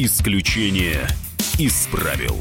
[0.00, 1.08] Исключение
[1.58, 2.36] из правил.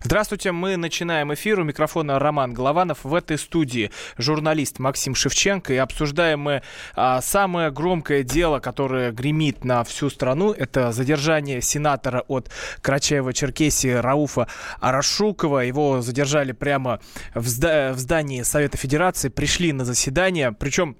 [0.00, 1.58] Здравствуйте, мы начинаем эфир.
[1.58, 3.02] У микрофона Роман Голованов.
[3.02, 5.74] В этой студии журналист Максим Шевченко.
[5.74, 6.62] И обсуждаем мы
[6.94, 10.52] а, самое громкое дело, которое гремит на всю страну.
[10.52, 12.48] Это задержание сенатора от
[12.80, 14.46] Карачаева-Черкесии Рауфа
[14.78, 15.58] Арашукова.
[15.64, 17.00] Его задержали прямо
[17.34, 19.30] в, зда- в здании Совета Федерации.
[19.30, 20.52] Пришли на заседание.
[20.52, 20.96] Причем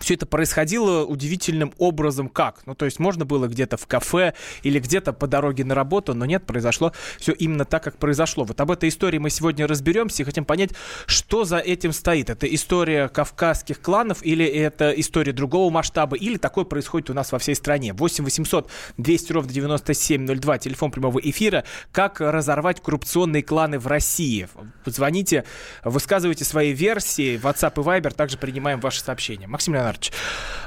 [0.00, 2.62] все это происходило удивительным образом как?
[2.66, 6.24] Ну, то есть можно было где-то в кафе или где-то по дороге на работу, но
[6.24, 8.44] нет, произошло все именно так, как произошло.
[8.44, 10.70] Вот об этой истории мы сегодня разберемся и хотим понять,
[11.06, 12.30] что за этим стоит.
[12.30, 17.38] Это история кавказских кланов или это история другого масштаба, или такое происходит у нас во
[17.38, 17.92] всей стране.
[17.92, 21.64] 8 800 200 ровно 9702, телефон прямого эфира.
[21.92, 24.48] Как разорвать коррупционные кланы в России?
[24.86, 25.44] Звоните,
[25.84, 27.38] высказывайте свои версии.
[27.38, 29.46] WhatsApp и Viber также принимаем ваши сообщения.
[29.46, 30.12] Максим Леонардович,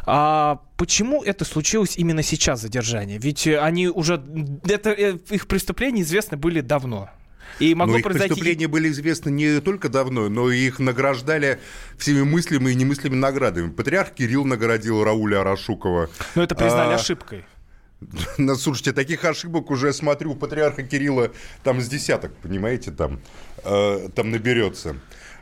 [0.06, 3.18] а почему это случилось именно сейчас, задержание?
[3.18, 4.24] Ведь они уже...
[4.64, 7.10] Это, э, их преступления известны были давно.
[7.60, 8.30] И могло но их произойти...
[8.30, 11.60] преступления были известны не только давно, но и их награждали
[11.98, 13.70] всеми мыслимыми и немыслимыми наградами.
[13.70, 16.10] Патриарх Кирилл наградил Рауля Арашукова.
[16.36, 16.96] Но это признали а...
[16.96, 17.46] ошибкой.
[18.38, 21.32] Ну, слушайте, таких ошибок уже смотрю у патриарха Кирилла
[21.64, 23.22] там с десяток, понимаете, там,
[23.64, 24.98] э, там наберется.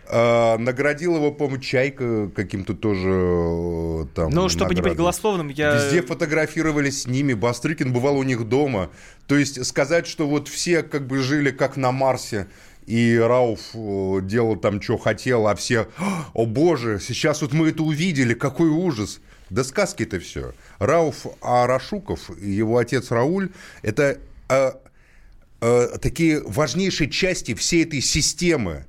[0.09, 4.75] А, наградил его, по-моему, Чайка каким-то тоже э, там Ну, чтобы наградом.
[4.75, 5.75] не быть голословным, я...
[5.75, 8.89] Везде фотографировались с ними, Бастрыкин бывал у них дома.
[9.27, 12.47] То есть сказать, что вот все как бы жили как на Марсе,
[12.85, 15.87] и Рауф э, делал там, что хотел, а все,
[16.33, 19.21] о боже, сейчас вот мы это увидели, какой ужас.
[19.49, 20.53] Да сказки это все.
[20.79, 23.51] Рауф Арашуков и его отец Рауль–
[23.83, 24.17] это
[24.49, 24.71] э,
[25.61, 28.85] э, такие важнейшие части всей этой системы,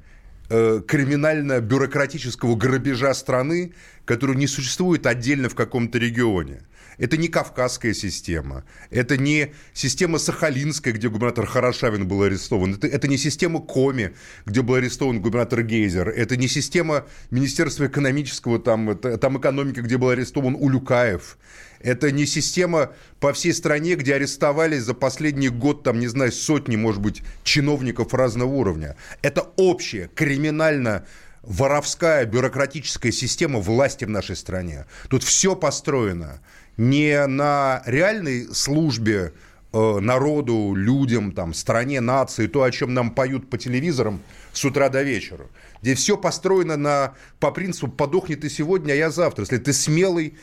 [0.50, 3.73] Э, криминально-бюрократического грабежа страны,
[4.05, 6.61] который не существует отдельно в каком-то регионе.
[6.98, 13.08] Это не кавказская система, это не система Сахалинская, где губернатор Хорошавин был арестован, это, это
[13.08, 14.14] не система Коми,
[14.45, 19.97] где был арестован губернатор Гейзер, это не система Министерства экономического, там, это, там экономики, где
[19.97, 21.39] был арестован Улюкаев,
[21.84, 26.77] это не система по всей стране, где арестовали за последний год, там, не знаю, сотни,
[26.77, 28.96] может быть, чиновников разного уровня.
[29.20, 31.06] Это общая криминально
[31.42, 34.86] воровская бюрократическая система власти в нашей стране.
[35.11, 36.40] Тут все построено
[36.78, 39.34] не на реальной службе
[39.74, 44.23] э, народу, людям, там, стране, нации, то, о чем нам поют по телевизорам
[44.55, 45.46] с утра до вечера.
[45.83, 49.42] Здесь все построено на, по принципу «подохни ты сегодня, а я завтра».
[49.42, 50.39] Если ты смелый,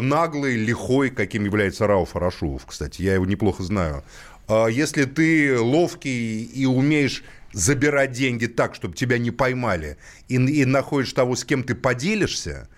[0.00, 4.04] наглый, лихой, каким является Рауф Арашулов, кстати, я его неплохо знаю.
[4.48, 9.96] Э, если ты ловкий и умеешь забирать деньги так, чтобы тебя не поймали,
[10.28, 12.68] и, и находишь того, с кем ты поделишься,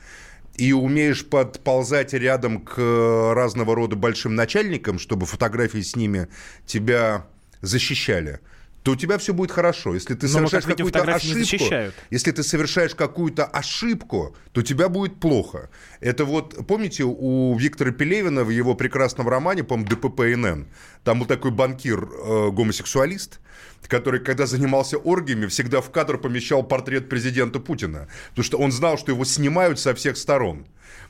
[0.57, 2.79] и умеешь подползать рядом к
[3.35, 6.29] разного рода большим начальникам, чтобы фотографии с ними
[6.67, 7.27] тебя
[7.63, 8.41] защищали–
[8.87, 9.95] то у тебя все будет хорошо.
[9.95, 11.65] Если ты совершаешь какую-то ошибку,
[12.11, 15.71] если ты совершаешь какую-то ошибку, то у тебя будет плохо.
[15.99, 20.67] Это вот, помните, у Виктора Пелевина в его прекрасном романе, по-моему, ДППНН,
[21.03, 23.41] там был такой банкир-гомосексуалист,
[23.83, 28.71] э, который, когда занимался оргиями, всегда в кадр помещал портрет президента Путина, потому что он
[28.71, 30.65] знал, что его снимают со всех сторон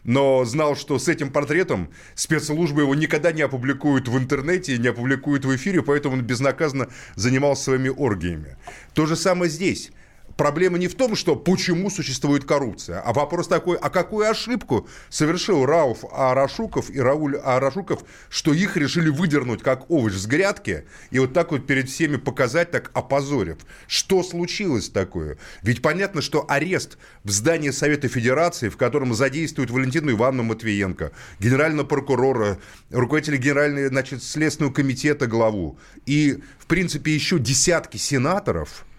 [0.05, 5.45] но знал, что с этим портретом спецслужбы его никогда не опубликуют в интернете, не опубликуют
[5.45, 8.57] в эфире, поэтому он безнаказанно занимался своими оргиями.
[8.95, 9.91] То же самое здесь
[10.37, 15.65] проблема не в том, что почему существует коррупция, а вопрос такой, а какую ошибку совершил
[15.65, 21.33] Рауф Арашуков и Рауль Арашуков, что их решили выдернуть как овощ с грядки и вот
[21.33, 23.59] так вот перед всеми показать, так опозорив.
[23.87, 25.39] Что случилось такое?
[25.63, 31.87] Ведь понятно, что арест в здании Совета Федерации, в котором задействуют Валентину Ивановну Матвиенко, генерального
[31.87, 32.59] прокурора,
[32.91, 38.85] руководителя Генерального значит, Следственного комитета главу и, в принципе, еще десятки сенаторов–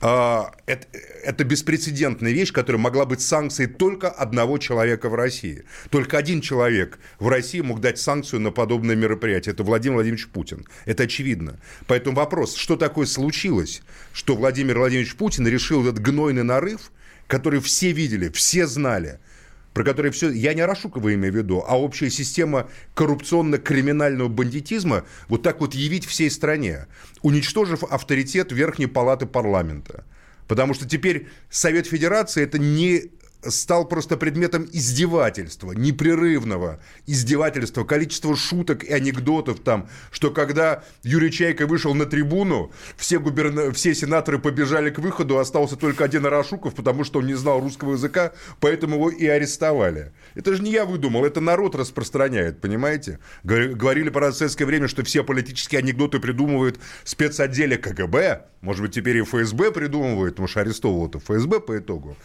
[0.00, 0.86] это,
[1.22, 5.64] это беспрецедентная вещь, которая могла быть санкцией только одного человека в России.
[5.90, 9.52] Только один человек в России мог дать санкцию на подобное мероприятие.
[9.52, 10.66] Это Владимир Владимирович Путин.
[10.86, 11.60] Это очевидно.
[11.86, 13.82] Поэтому вопрос, что такое случилось,
[14.12, 16.92] что Владимир Владимирович Путин решил этот гнойный нарыв,
[17.26, 19.18] который все видели, все знали–
[19.72, 20.30] про которые все...
[20.30, 26.06] Я не Арашукова имею в виду, а общая система коррупционно-криминального бандитизма вот так вот явить
[26.06, 26.86] всей стране,
[27.22, 30.04] уничтожив авторитет Верхней Палаты парламента.
[30.48, 33.12] Потому что теперь Совет Федерации– это не
[33.46, 41.66] стал просто предметом издевательства, непрерывного издевательства, количество шуток и анекдотов там, что когда Юрий Чайка
[41.66, 43.72] вышел на трибуну, все, губерна...
[43.72, 47.92] все сенаторы побежали к выходу, остался только один Арашуков, потому что он не знал русского
[47.92, 50.12] языка, поэтому его и арестовали.
[50.34, 53.18] Это же не я выдумал, это народ распространяет, понимаете?
[53.44, 59.22] Говорили про советское время, что все политические анекдоты придумывают спецотделе КГБ, может быть, теперь и
[59.22, 62.16] ФСБ придумывают, потому что арестовывал-то ФСБ по итогу.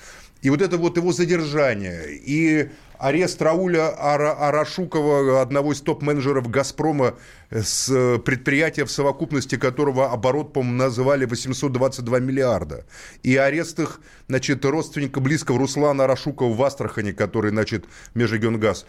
[0.41, 7.15] И вот это вот его задержание, и арест Рауля Ара Арашукова, одного из топ-менеджеров «Газпрома»,
[7.49, 7.87] с
[8.19, 12.85] предприятия, в совокупности которого оборот, по-моему, называли 822 миллиарда.
[13.23, 18.85] И арест их, значит, родственника близкого Руслана Арашукова в Астрахани, который, значит, Межрегионгаз.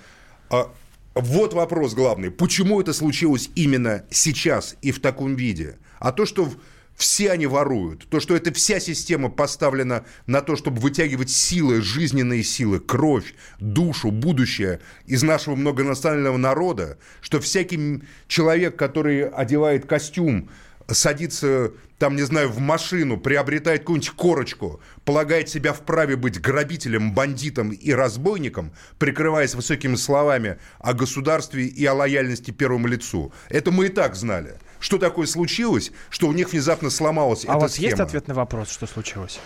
[0.51, 0.71] А
[1.15, 2.31] вот вопрос главный.
[2.31, 5.79] Почему это случилось именно сейчас и в таком виде?
[5.99, 6.51] А то, что
[6.97, 8.09] все они воруют.
[8.09, 14.11] То, что эта вся система поставлена на то, чтобы вытягивать силы, жизненные силы, кровь, душу,
[14.11, 20.49] будущее из нашего многонационального народа, что всякий человек, который одевает костюм,
[20.89, 27.71] садится, там, не знаю, в машину, приобретает какую-нибудь корочку, полагает себя вправе быть грабителем, бандитом
[27.71, 33.33] и разбойником, прикрываясь высокими словами о государстве и о лояльности первому лицу.
[33.49, 37.57] Это мы и так знали что такое случилось, что у них внезапно сломалась а эта
[37.57, 37.89] у вас схема.
[37.89, 39.41] есть ответ на вопрос, что случилось?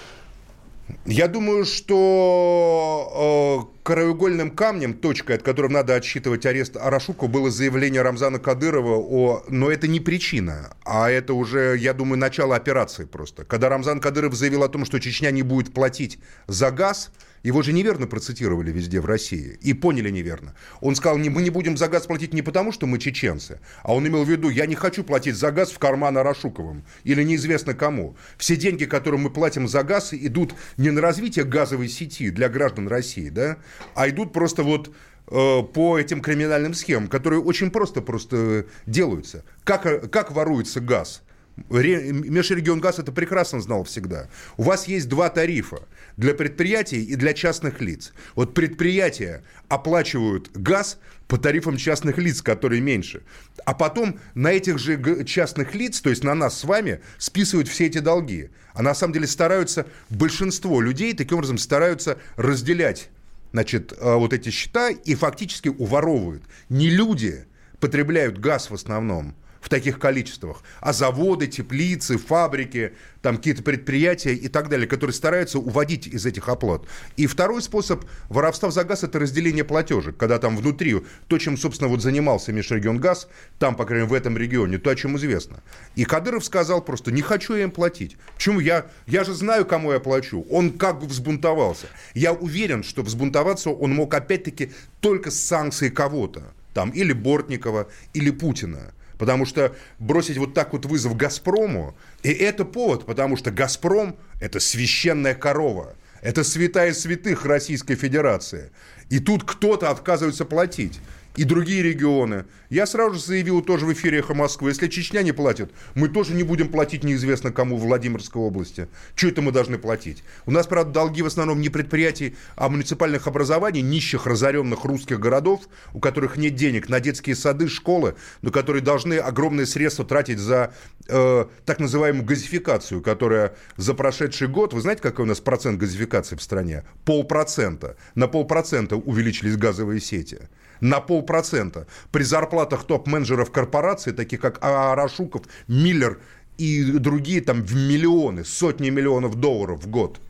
[1.06, 8.03] Я думаю, что э, краеугольным камнем, точкой, от которой надо отсчитывать арест Арашуку, было заявление
[8.03, 9.44] Рамзана Кадырова о...
[9.49, 13.44] Но это не причина, а это уже, я думаю, начало операции просто.
[13.44, 17.11] Когда Рамзан Кадыров заявил о том, что Чечня не будет платить за газ,
[17.43, 20.55] его же неверно процитировали везде в России и поняли неверно.
[20.81, 24.07] Он сказал, мы не будем за газ платить не потому, что мы чеченцы, а он
[24.07, 28.17] имел в виду, я не хочу платить за газ в карман Арашуковым или неизвестно кому.
[28.37, 32.89] Все деньги, которые мы платим за газ, идут не на развитие газовой сети для граждан
[32.89, 33.59] России, да,
[33.95, 34.95] а идут просто вот
[35.29, 39.45] э, по этим криминальным схемам, которые очень просто просто делаются.
[39.65, 41.23] Как, как воруется газ?
[41.69, 44.29] Межрегионгаз это прекрасно знал всегда.
[44.57, 45.83] У вас есть два тарифа
[46.17, 48.12] для предприятий и для частных лиц.
[48.35, 50.99] Вот предприятия оплачивают газ
[51.29, 53.23] по тарифам частных лиц, которые меньше.
[53.65, 57.87] А потом на этих же частных лиц, то есть на нас с вами, списывают все
[57.87, 58.51] эти долги.
[58.75, 63.11] А на самом деле стараются, большинство людей таким образом стараются разделять
[63.53, 66.43] значит, э, вот эти счета и фактически уворовывают.
[66.69, 67.45] Не люди
[67.81, 72.93] потребляют газ в основном, в таких количествах, а заводы, теплицы, фабрики,
[73.23, 76.83] там какие-то предприятия и так далее, которые стараются уводить из этих оплат.
[77.17, 81.89] И второй способ воровства за газ– это разделение платежек, когда там внутри то, чем, собственно,
[81.89, 83.29] вот занимался Межрегионгаз,
[83.59, 85.62] там, по крайней мере, в этом регионе, то, о чем известно.
[85.95, 88.17] И Кадыров сказал просто, не хочу я им платить.
[88.35, 88.61] Почему?
[88.61, 90.47] Я, я же знаю, кому я плачу.
[90.51, 91.87] Он как бы взбунтовался.
[92.15, 96.55] Я уверен, что взбунтоваться он мог опять-таки только с санкцией кого-то.
[96.73, 98.93] Там или Бортникова, или Путина.
[99.21, 104.61] Потому что бросить вот так вот вызов «Газпрому» и это повод, потому что «Газпром»– это
[104.61, 105.95] священная корова.
[106.23, 108.71] Это святая святых Российской Федерации.
[109.11, 111.01] И тут кто-то отказывается платить
[111.37, 112.44] и другие регионы.
[112.71, 116.35] Я сразу же заявил тоже в эфире «Эхо Москвы», если Чечня не платит, мы тоже
[116.35, 118.88] не будем платить неизвестно кому в Владимирской области.
[119.15, 120.23] Что это мы должны платить?
[120.47, 125.62] У нас, правда, долги в основном не предприятий, а муниципальных образований, нищих, разоренных русских городов,
[125.94, 130.75] у которых нет денег на детские сады, школы, но которые должны огромные средства тратить за
[131.09, 136.37] э, так называемую газификацию, которая за прошедший год, вы знаете, какой у нас процент газификации
[136.37, 136.85] в стране?
[137.05, 137.97] Полпроцента.
[138.14, 140.40] На полпроцента увеличились газовые сети
[140.81, 141.87] на полпроцента.
[142.13, 146.21] При зарплатах топ-менеджеров корпораций, таких как Арашуков, Миллер
[146.59, 150.21] и другие там в миллионы, сотни миллионов долларов в год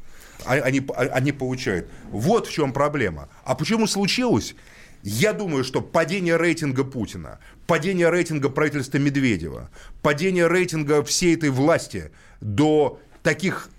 [0.44, 1.88] а, они, а, они получают.
[2.10, 3.28] Вот в чем проблема.
[3.44, 4.54] А почему случилось?
[5.02, 9.70] Я думаю, что падение рейтинга Путина, падение рейтинга правительства Медведева,
[10.02, 13.70] падение рейтинга всей этой власти до таких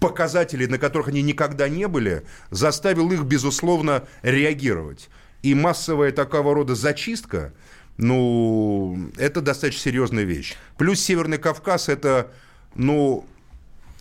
[0.00, 5.08] показателей, на которых они никогда не были, заставил их, безусловно, реагировать.
[5.42, 7.52] И массовая такого рода зачистка,
[7.96, 10.56] ну, это достаточно серьезная вещь.
[10.76, 12.30] Плюс Северный Кавказ– это,
[12.74, 13.26] ну,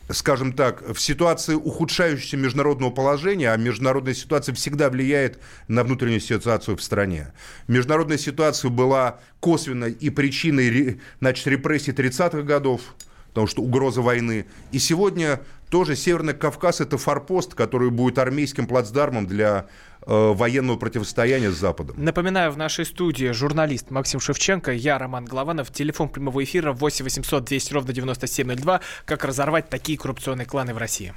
[0.10, 6.78] скажем так, в ситуации ухудшающегося международного положения, а международная ситуация всегда влияет на внутреннюю ситуацию
[6.78, 7.34] в стране.
[7.68, 12.82] Международная ситуация была косвенной и причиной значит, репрессий 30-х годов,
[13.30, 14.46] потому что угроза войны.
[14.72, 19.68] И сегодня тоже Северный Кавказ– это форпост, который будет армейским плацдармом для
[20.08, 21.96] военного противостояния с Западом.
[22.04, 27.44] Напоминаю, в нашей студии журналист Максим Шевченко, я Роман Голованов, телефон прямого эфира 8 800
[27.44, 28.82] 200 ровно 9702.
[29.06, 31.14] Как разорвать такие коррупционные кланы в России?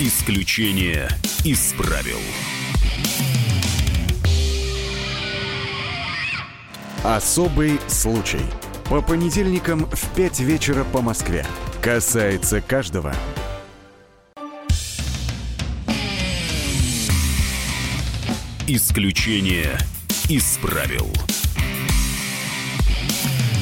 [0.00, 1.08] Исключение
[1.44, 2.18] из правил.
[7.04, 8.40] Особый случай.
[8.88, 11.46] По понедельникам в 5 вечера по Москве.
[11.80, 13.14] Касается каждого.
[18.68, 19.76] Исключение
[20.28, 21.08] из правил.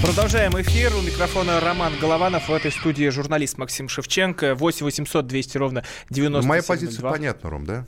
[0.05, 0.95] Продолжаем эфир.
[0.95, 2.51] У микрофона Роман Голованов.
[2.51, 4.55] В этой студии журналист Максим Шевченко.
[4.55, 7.87] 8 800 200 ровно 90 Моя позиция понятна, Ром, да?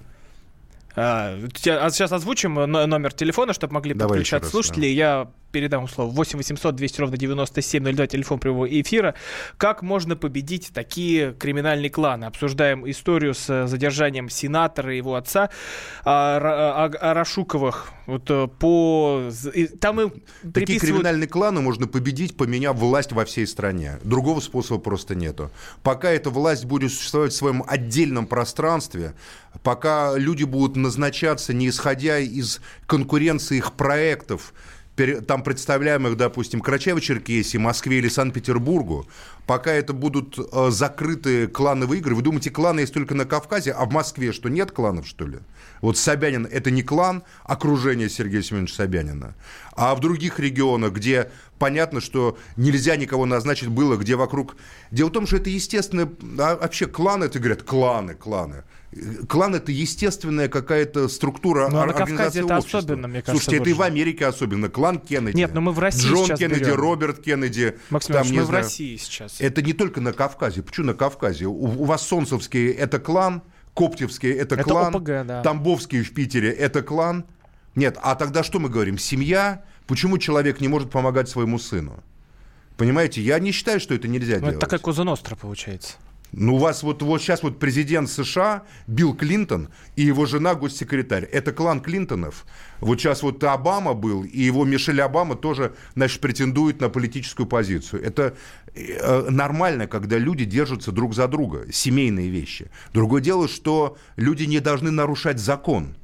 [0.96, 4.82] А, сейчас озвучим номер телефона, чтобы могли Давай подключаться слушатели.
[4.82, 4.86] Да.
[4.86, 9.14] Я передам слово 8 800 200 ровно 9702, телефон прямого эфира.
[9.58, 12.24] Как можно победить такие криминальные кланы?
[12.24, 15.50] Обсуждаем историю с задержанием сенатора и его отца
[16.04, 17.92] Арашуковых.
[18.06, 19.30] Вот э, по...
[19.80, 20.54] Там и приписывают...
[20.54, 24.00] Такие криминальные кланы можно победить, поменяв власть во всей стране.
[24.02, 25.52] Другого способа просто нету.
[25.84, 29.14] Пока эта власть будет существовать в своем отдельном пространстве,
[29.62, 34.52] пока люди будут назначаться, не исходя из конкуренции их проектов,
[35.26, 39.06] там представляемых, допустим, Карачаево-Черкесии, Москве или Санкт-Петербургу,
[39.46, 42.14] пока это будут э, закрытые клановые игры.
[42.14, 45.38] Вы думаете, кланы есть только на Кавказе, а в Москве что, нет кланов, что ли?
[45.80, 49.34] Вот Собянин– это не клан, окружение Сергея Семеновича Собянина.
[49.74, 54.56] А в других регионах, где понятно, что нельзя никого назначить было, где вокруг...
[54.90, 56.12] Дело в том, что это естественно...
[56.38, 58.64] А вообще кланы, это говорят, кланы, кланы.
[59.26, 62.80] Клан это естественная какая-то структура но на Кавказе это общества.
[62.80, 63.42] особенно, мне кажется.
[63.42, 64.68] Слушайте, это и в Америке особенно.
[64.68, 65.34] Клан Кеннеди.
[65.34, 66.74] Нет, но мы в России Джон сейчас Кеннеди, берем.
[66.74, 67.78] Роберт Кеннеди.
[67.88, 69.40] Максим там, мы в России сейчас.
[69.40, 70.62] Это не только на Кавказе.
[70.62, 71.46] Почему на Кавказе?
[71.46, 73.42] У, у вас Солнцевские это клан,
[73.74, 75.42] Коптевские это, это клан, ОПГ, да.
[75.42, 77.24] Тамбовские в Питере это клан.
[77.74, 78.98] Нет, а тогда что мы говорим?
[78.98, 79.64] Семья?
[79.86, 82.02] Почему человек не может помогать своему сыну?
[82.76, 84.56] Понимаете, я не считаю, что это нельзя но делать.
[84.56, 85.94] Это такая Коза Ностра получается.
[86.32, 91.24] Ну, у вас вот, вот сейчас вот президент США Билл Клинтон и его жена госсекретарь.
[91.24, 92.46] Это клан Клинтонов.
[92.80, 98.02] Вот сейчас вот Обама был, и его Мишель Обама тоже, значит, претендует на политическую позицию.
[98.02, 98.34] Это
[98.74, 102.70] э, нормально, когда люди держатся друг за друга, семейные вещи.
[102.94, 105.96] Другое дело, что люди не должны нарушать закон.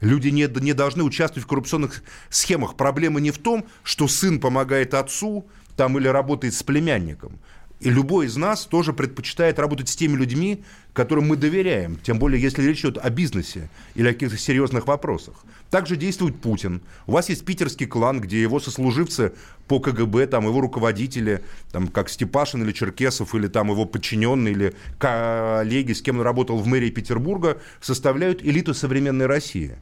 [0.00, 2.76] Люди не, не должны участвовать в коррупционных схемах.
[2.76, 7.38] Проблема не в том, что сын помогает отцу там, или работает с племянником.
[7.80, 10.62] И любой из нас тоже предпочитает работать с теми людьми,
[10.92, 15.34] которым мы доверяем, тем более если речь идет о бизнесе или о каких-то серьезных вопросах.
[15.70, 16.82] Также действует Путин.
[17.06, 19.32] У вас есть питерский клан, где его сослуживцы
[19.66, 24.74] по КГБ, там его руководители, там, как Степашин или Черкесов, или там его подчиненные, или
[24.98, 29.76] коллеги, с кем он работал в мэрии Петербурга, составляют элиту современной России.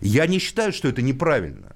[0.00, 1.74] Я не считаю, что это неправильно.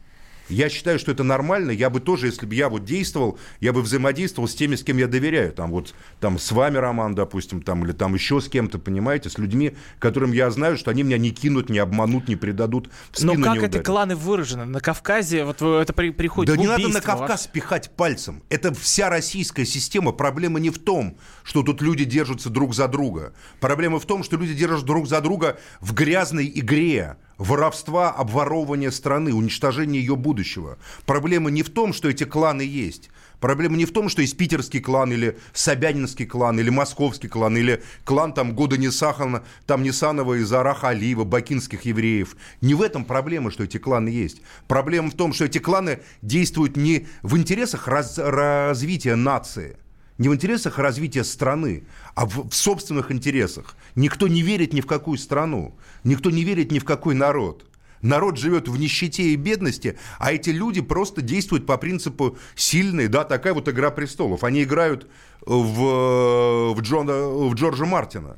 [0.49, 1.71] Я считаю, что это нормально.
[1.71, 4.97] Я бы тоже, если бы я вот действовал, я бы взаимодействовал с теми, с кем
[4.99, 5.53] я доверяю.
[5.53, 9.39] Там вот там с вами, Роман, допустим, там, или там еще с кем-то, понимаете, с
[9.39, 12.91] людьми, которым я знаю, что они меня не кинут, не обманут, не предадут.
[13.11, 14.65] В спину Но как эти кланы выражены?
[14.65, 18.43] На Кавказе вот это при, приходит Да не надо на Кавказ пихать пальцем.
[18.49, 20.13] Это вся российская система.
[20.13, 23.35] Проблема не в том, что тут люди держатся друг за друга.
[23.61, 29.33] Проблема в том, что люди держатся друг за друга в грязной игре воровства, обворовывания страны,
[29.35, 30.79] уничтожения ее будущего.
[31.05, 33.11] Проблема не в том, что эти кланы есть.
[33.41, 37.83] Проблема не в том, что есть питерский клан, или Собянинский клан, или московский клан, или
[38.05, 42.37] клан там года Несахана, там Несанова из Араха Алиева, бакинских евреев.
[42.63, 44.41] Не в этом проблема, что эти кланы есть.
[44.69, 49.77] Проблема в том, что эти кланы действуют не в интересах раз, развития нации–
[50.19, 53.77] не в интересах развития страны, а в, в собственных интересах.
[53.95, 57.65] Никто не верит ни в какую страну, никто не верит ни в какой народ.
[58.03, 63.25] Народ живет в нищете и бедности, а эти люди просто действуют по принципу сильной, да,
[63.25, 64.45] такая вот игра престолов.
[64.45, 65.09] Они играют
[65.45, 68.37] в, в, Джона, в Джорджа Мартина.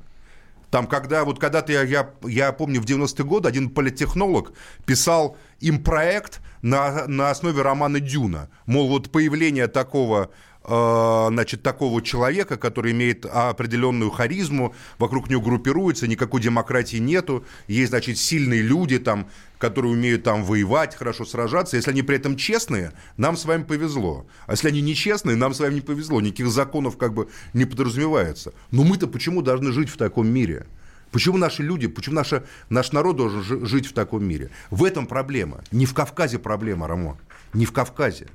[0.70, 4.52] Там, когда, вот когда-то я, я, я помню, в 90-е годы один политтехнолог
[4.85, 8.50] писал им проект на, на основе романа Дюна.
[8.66, 10.30] Мол, вот появление такого
[10.69, 18.19] значит, такого человека, который имеет определенную харизму, вокруг него группируется, никакой демократии нету, есть, значит,
[18.19, 21.77] сильные люди там, которые умеют там воевать, хорошо сражаться.
[21.77, 24.27] Если они при этом честные, нам с вами повезло.
[24.47, 26.21] А если они нечестные, нам с вами не повезло.
[26.21, 28.53] Никаких законов как бы не подразумевается.
[28.71, 30.67] Но мы-то почему должны жить в таком мире?
[31.11, 34.51] Почему наши люди, почему наша, наш народ должен жить в таком мире?
[34.71, 35.63] В этом проблема.
[35.73, 37.17] Не в Кавказе проблема, Рамон.
[37.55, 38.27] Не в Кавказе.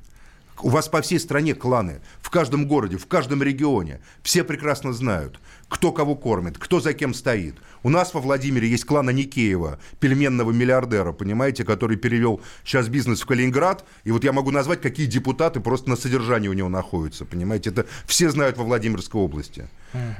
[0.61, 3.99] У вас по всей стране кланы, в каждом городе, в каждом регионе.
[4.21, 7.55] Все прекрасно знают, кто кого кормит, кто за кем стоит.
[7.81, 13.25] У нас во Владимире есть клан Аникеева, пельменного миллиардера, понимаете, который перевел сейчас бизнес в
[13.25, 13.83] Калининград.
[14.03, 17.71] И вот я могу назвать, какие депутаты просто на содержании у него находятся, понимаете.
[17.71, 19.67] Это все знают во Владимирской области.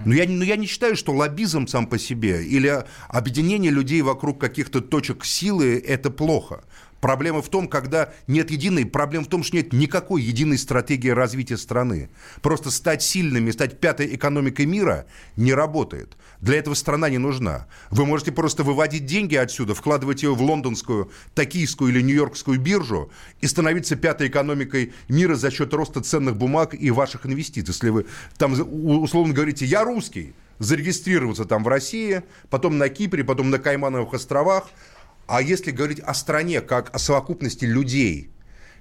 [0.06, 4.40] Но я, но я не считаю, что лоббизм сам по себе или объединение людей вокруг
[4.40, 6.64] каких-то точек силы– это плохо.
[7.04, 11.58] Проблема в том, когда нет единой, проблема в том, что нет никакой единой стратегии развития
[11.58, 12.10] страны.
[12.42, 15.06] Просто стать сильными, стать пятой экономикой мира
[15.36, 16.16] не работает.
[16.40, 17.68] Для этого страна не нужна.
[17.90, 23.48] Вы можете просто выводить деньги отсюда, вкладывать ее в лондонскую, токийскую или нью-йоркскую биржу и
[23.48, 27.74] становиться пятой экономикой мира за счет роста ценных бумаг и ваших инвестиций.
[27.74, 28.06] Если вы
[28.38, 34.14] там условно говорите «я русский», зарегистрироваться там в России, потом на Кипре, потом на Каймановых
[34.14, 34.70] островах–
[35.28, 38.32] а если говорить о стране как о совокупности людей,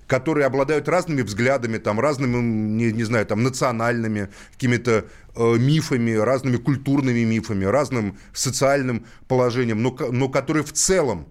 [0.07, 6.57] которые обладают разными взглядами, там, разными, не, не знаю, там, национальными какими-то э, мифами, разными
[6.57, 11.29] культурными мифами, разным социальным положением, но, но которые в целом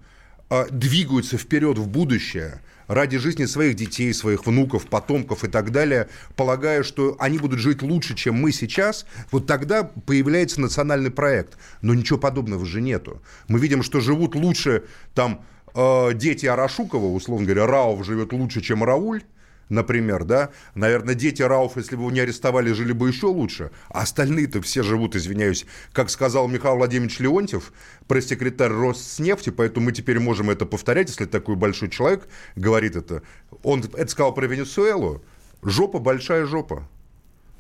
[0.50, 2.62] э, двигаются вперед в будущее–
[2.92, 7.82] ради жизни своих детей, своих внуков, потомков и так далее, полагая, что они будут жить
[7.82, 11.58] лучше, чем мы сейчас, вот тогда появляется национальный проект.
[11.82, 13.22] Но ничего подобного же нету.
[13.48, 14.84] Мы видим, что живут лучше
[15.14, 19.24] там э, дети Арашукова, условно говоря, Рауф живет лучше, чем Рауль,
[19.72, 24.02] например, да, наверное, дети Рауф, если бы его не арестовали, жили бы еще лучше, а
[24.02, 27.72] остальные-то все живут, извиняюсь, как сказал Михаил Владимирович Леонтьев,
[28.08, 33.24] пресс-секретарь Роснефти, поэтому мы теперь можем это повторять, если такой большой человек говорит это.
[33.64, 35.24] Он это сказал про Венесуэлу,
[35.64, 36.88] жопа большая жопа.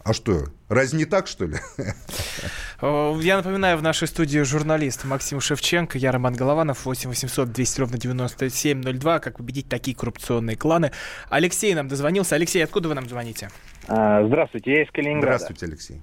[0.03, 1.55] А что, разве не так, что ли?
[2.83, 7.79] Э, я напоминаю, в нашей студии журналист Максим Шевченко, я Роман Голованов, 8 800 200
[7.79, 9.19] ровно 9702.
[9.19, 10.91] Как победить такие коррупционные кланы?
[11.29, 12.33] Алексей нам дозвонился.
[12.33, 13.49] Алексей, откуда вы нам звоните?
[13.87, 15.37] А, здравствуйте, я из Калининграда.
[15.37, 16.01] Здравствуйте, Алексей.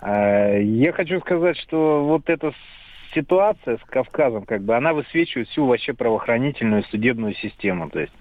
[0.00, 2.52] А, я хочу сказать, что вот эта
[3.14, 7.88] ситуация с Кавказом, как бы, она высвечивает всю вообще правоохранительную судебную систему.
[7.88, 8.12] То есть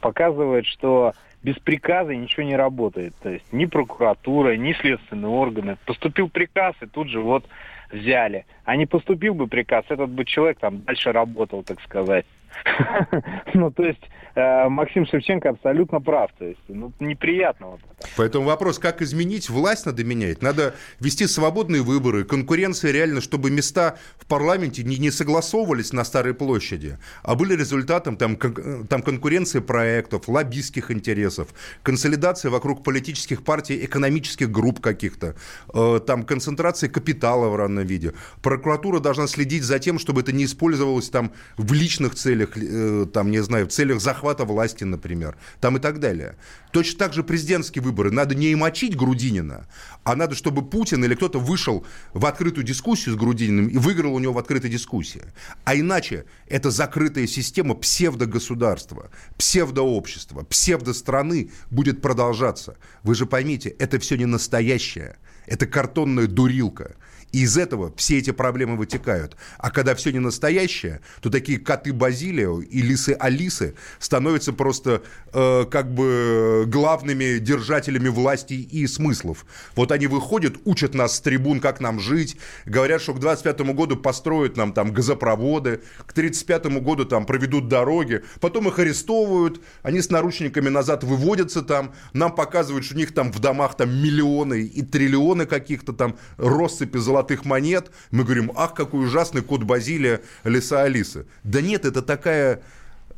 [0.00, 3.14] показывает, что без приказа ничего не работает.
[3.22, 5.76] То есть ни прокуратура, ни следственные органы.
[5.86, 7.44] Поступил приказ, и тут же вот
[7.90, 8.44] взяли.
[8.64, 12.26] А не поступил бы приказ, этот бы человек там дальше работал, так сказать.
[13.54, 14.02] Ну, то есть
[14.34, 16.30] э, Максим Шевченко абсолютно прав.
[16.38, 17.78] То есть, ну, неприятно.
[18.16, 19.50] Поэтому вопрос, как изменить?
[19.50, 20.42] Власть надо менять.
[20.42, 26.34] Надо вести свободные выборы, конкуренция реально, чтобы места в парламенте не, не согласовывались на Старой
[26.34, 31.48] площади, а были результатом там, кон, там конкуренции проектов, лоббистских интересов,
[31.82, 35.34] консолидация вокруг политических партий, экономических групп каких-то,
[35.74, 38.12] э, там концентрация капитала в равном виде.
[38.42, 43.30] Прокуратура должна следить за тем, чтобы это не использовалось там в личных целях, э, там,
[43.30, 46.36] не знаю, в целях захвата власти, например, там и так далее.
[46.72, 48.10] Точно так же президентские выборы.
[48.10, 49.66] Надо не мочить Грудинина,
[50.04, 54.18] а надо, чтобы Путин или кто-то вышел в открытую дискуссию с Грудининым и выиграл у
[54.18, 55.22] него в открытой дискуссии.
[55.64, 62.76] А иначе это закрытая система псевдогосударства, псевдообщества, псевдостраны будет продолжаться.
[63.02, 65.16] Вы же поймите, это все не настоящее.
[65.46, 66.96] Это картонная дурилка.
[67.32, 69.36] И из этого все эти проблемы вытекают.
[69.58, 75.64] А когда все не настоящее, то такие коты Базилио и лисы Алисы становятся просто э,
[75.70, 79.46] как бы главными держателями власти и смыслов.
[79.76, 83.96] Вот они выходят, учат нас с трибун, как нам жить, говорят, что к 25 году
[83.96, 90.10] построят нам там газопроводы, к 35 году там проведут дороги, потом их арестовывают, они с
[90.10, 94.82] наручниками назад выводятся там, нам показывают, что у них там в домах там миллионы и
[94.82, 100.82] триллионы каких-то там россыпи золотых золотых монет, мы говорим, ах, какой ужасный кот Базилия, лиса
[100.82, 101.26] Алиса.
[101.44, 102.62] Да нет, это такая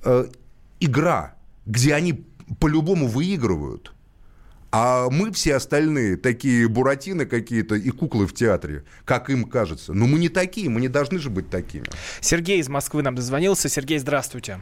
[0.04, 0.26] э,
[0.80, 1.34] игра,
[1.66, 2.24] где они
[2.58, 3.92] по-любому выигрывают.
[4.74, 9.92] А мы все остальные такие буратины какие-то и куклы в театре, как им кажется.
[9.92, 11.84] Но мы не такие, мы не должны же быть такими.
[12.20, 13.68] Сергей из Москвы нам дозвонился.
[13.68, 14.60] Сергей, здравствуйте.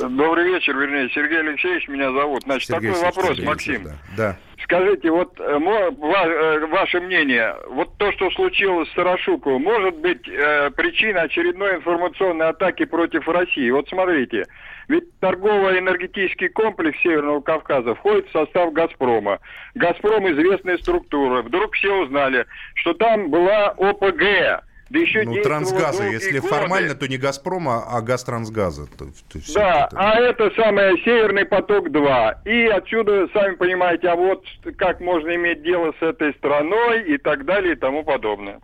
[0.00, 2.42] Добрый вечер, вернее, Сергей Алексеевич меня зовут.
[2.42, 3.84] Значит, Сергей такой вопрос, Сергей, Максим.
[3.84, 3.92] Да.
[4.16, 4.36] да.
[4.64, 10.70] Скажите, вот э, э, ваше мнение, вот то, что случилось с Сарашуковым, может быть э,
[10.70, 13.70] причиной очередной информационной атаки против России?
[13.70, 14.46] Вот смотрите,
[14.88, 19.38] ведь торгово-энергетический комплекс Северного Кавказа входит в состав «Газпрома».
[19.74, 21.42] «Газпром» известная структура.
[21.42, 26.54] Вдруг все узнали, что там была ОПГ, да еще ну, трансгаза, если годы.
[26.54, 28.86] формально, то не Газпрома, а Газтрансгаза.
[28.86, 29.96] То, то да, это...
[29.98, 32.34] а это самое Северный поток-2.
[32.44, 34.44] И отсюда, сами понимаете, а вот
[34.76, 38.60] как можно иметь дело с этой страной и так далее и тому подобное.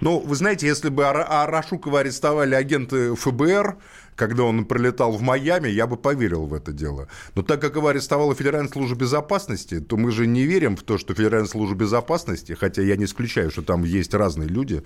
[0.00, 3.76] Ну, вы знаете, если бы Арашукова арестовали агенты ФБР,
[4.16, 7.08] когда он прилетал в Майами, я бы поверил в это дело.
[7.34, 10.98] Но так как его арестовала Федеральная служба безопасности, то мы же не верим в то,
[10.98, 14.82] что Федеральная служба безопасности, хотя я не исключаю, что там есть разные люди,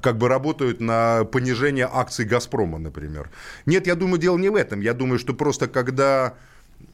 [0.00, 3.30] как бы работают на понижение акций «Газпрома», например.
[3.66, 4.80] Нет, я думаю, дело не в этом.
[4.80, 6.34] Я думаю, что просто когда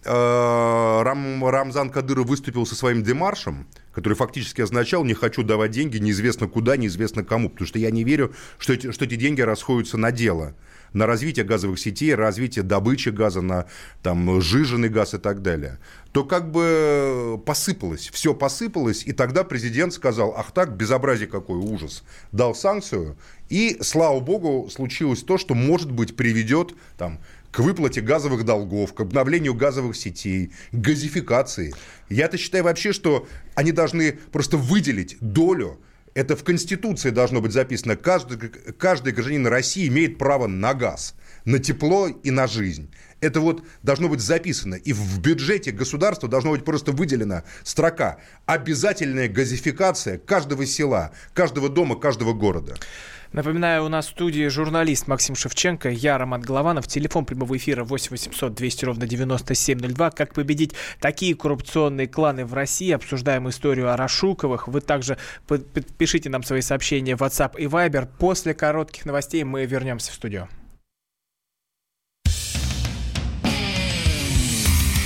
[0.05, 5.97] Э, Рам, Рамзан Кадыров выступил со своим демаршем, который фактически означал «не хочу давать деньги
[5.99, 9.97] неизвестно куда, неизвестно кому», потому что я не верю, что эти, что эти деньги расходятся
[9.97, 10.55] на дело,
[10.95, 13.67] на развитие газовых сетей, развитие добычи газа, на
[14.03, 15.79] там, жиженый газ и так далее,
[16.13, 22.05] то как бы посыпалось, все посыпалось, и тогда президент сказал, ах так, безобразие какой, ужас,
[22.33, 23.19] дал санкцию,
[23.51, 27.19] и, слава богу, случилось то, что, может быть, приведет там,
[27.51, 31.73] к выплате газовых долгов, к обновлению газовых сетей, к газификации.
[32.09, 35.79] Я-то считаю вообще, что они должны просто выделить долю
[36.15, 37.97] это в Конституции должно быть записано.
[37.97, 42.91] Каждый, каждый гражданин России имеет право на газ, на тепло и на жизнь.
[43.21, 44.75] Это вот должно быть записано.
[44.75, 51.97] И в бюджете государства должна быть просто выделена строка «Обязательная газификация каждого села, каждого дома,
[51.97, 52.75] каждого города».
[53.33, 56.87] Напоминаю, у нас в студии журналист Максим Шевченко, я Роман Голованов.
[56.87, 60.11] Телефон прямого эфира 8 800 200 ровно 9702.
[60.13, 62.93] Как победить такие коррупционные кланы в России?
[62.93, 64.69] Обсуждаем историю о Рашуковых.
[64.69, 65.19] Вы также
[65.99, 68.09] пишите нам свои сообщения в WhatsApp и Viber.
[68.21, 70.49] После коротких новостей мы вернемся в студию.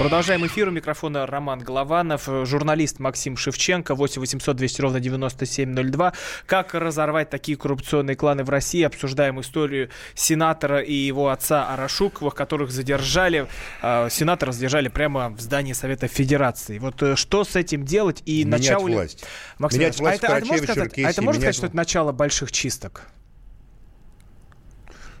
[0.00, 0.68] Продолжаем эфир.
[0.68, 6.14] У микрофона Роман Голованов, журналист Максим Шевченко, 8 800 200 ровно 9702.
[6.46, 8.82] Как разорвать такие коррупционные кланы в России?
[8.82, 13.46] Обсуждаем историю сенатора и его отца Арашуковых, которых задержали.
[13.82, 16.78] А, сенатора задержали прямо в здании Совета Федерации.
[16.78, 18.22] Вот э, что с этим делать?
[18.24, 18.86] И Менять начало...
[18.86, 19.26] власть.
[19.58, 22.12] Максим Менять власть а это, а, можно сказать, а это можно сказать, что это начало
[22.12, 23.02] больших чисток?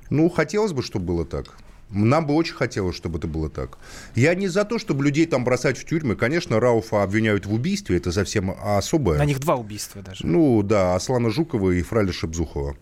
[0.08, 1.58] Ну, хотелось бы, чтобы было так.
[1.92, 3.78] Нам бы очень хотелось, чтобы это было так.
[4.14, 6.16] Я не за то, чтобы людей там бросать в тюрьмы.
[6.16, 9.18] Конечно, Рауфа обвиняют в убийстве, это совсем особое.
[9.18, 10.26] На них два убийства даже.
[10.26, 12.76] Ну да, Аслана Жукова и Фраля Шебзухова.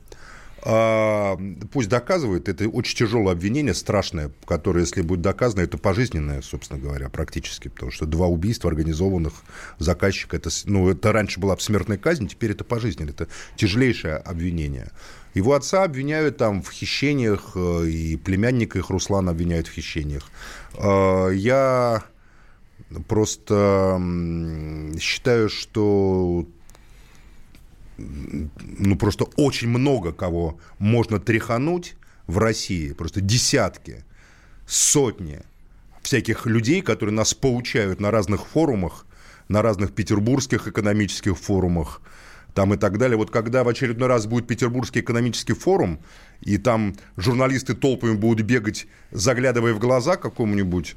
[0.62, 1.38] А,
[1.73, 7.09] пусть доказывают, это очень тяжелое обвинение, страшное, которое, если будет доказано, это пожизненное, собственно говоря,
[7.09, 9.35] практически, потому что два убийства организованных
[9.79, 14.90] заказчика, это, ну, это раньше была смертная казнь, теперь это пожизненно, это тяжелейшее обвинение.
[15.38, 20.29] Его отца обвиняют там в хищениях, э, и племянника их Руслана обвиняют в хищениях.
[20.74, 22.03] Э, я
[23.07, 24.01] просто
[24.98, 26.44] считаю, что
[27.98, 31.94] ну, просто очень много кого можно тряхануть
[32.27, 34.05] в России, просто десятки,
[34.66, 35.42] сотни
[36.03, 39.07] всяких людей, которые нас поучают на разных форумах,
[39.46, 42.01] на разных петербургских экономических форумах,
[42.59, 43.16] там и так далее.
[43.16, 46.01] Вот когда в очередной раз будет Петербургский экономический форум,
[46.40, 50.97] и там журналисты толпами будут бегать, заглядывая в глаза какому-нибудь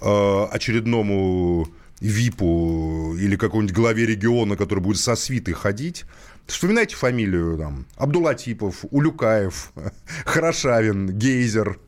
[0.00, 1.68] э, очередному
[2.00, 6.06] ВИПу или какому-нибудь главе региона, который будет со свитой ходить,
[6.46, 9.72] Вспоминайте фамилию там Абдулатипов, Улюкаев,
[10.24, 11.78] Хорошавин, Гейзер,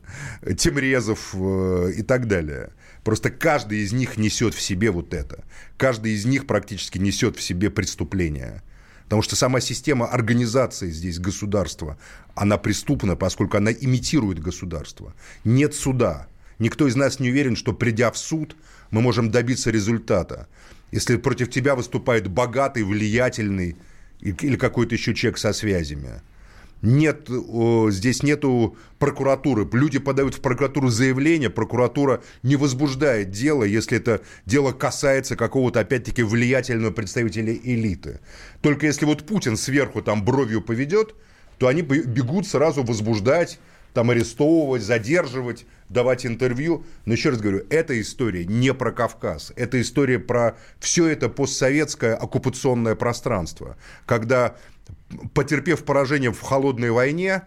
[0.57, 2.71] Темрезов э, и так далее.
[3.03, 5.43] Просто каждый из них несет в себе вот это.
[5.77, 8.61] Каждый из них практически несет в себе преступление.
[9.09, 11.97] Потому что сама система организации здесь государства,
[12.35, 15.15] она преступна, поскольку она имитирует государство.
[15.43, 16.27] Нет суда.
[16.59, 18.55] Никто из нас не уверен, что придя в суд,
[18.91, 20.47] мы можем добиться результата.
[20.91, 23.77] Если против тебя выступает богатый, влиятельный
[24.19, 26.21] или какой-то еще человек со связями.
[26.81, 27.27] Нет,
[27.89, 29.67] здесь нету прокуратуры.
[29.73, 36.23] Люди подают в прокуратуру заявление, прокуратура не возбуждает дело, если это дело касается какого-то, опять-таки,
[36.23, 38.21] влиятельного представителя элиты.
[38.61, 41.15] Только если вот Путин сверху там бровью поведет,
[41.57, 43.59] то они бегут сразу возбуждать,
[43.93, 46.85] там арестовывать, задерживать давать интервью.
[47.05, 49.51] Но еще раз говорю, эта история не про Кавказ.
[49.55, 53.77] Это история про все это постсоветское оккупационное пространство.
[54.05, 54.55] Когда,
[55.33, 57.43] потерпев поражение в холодной войне,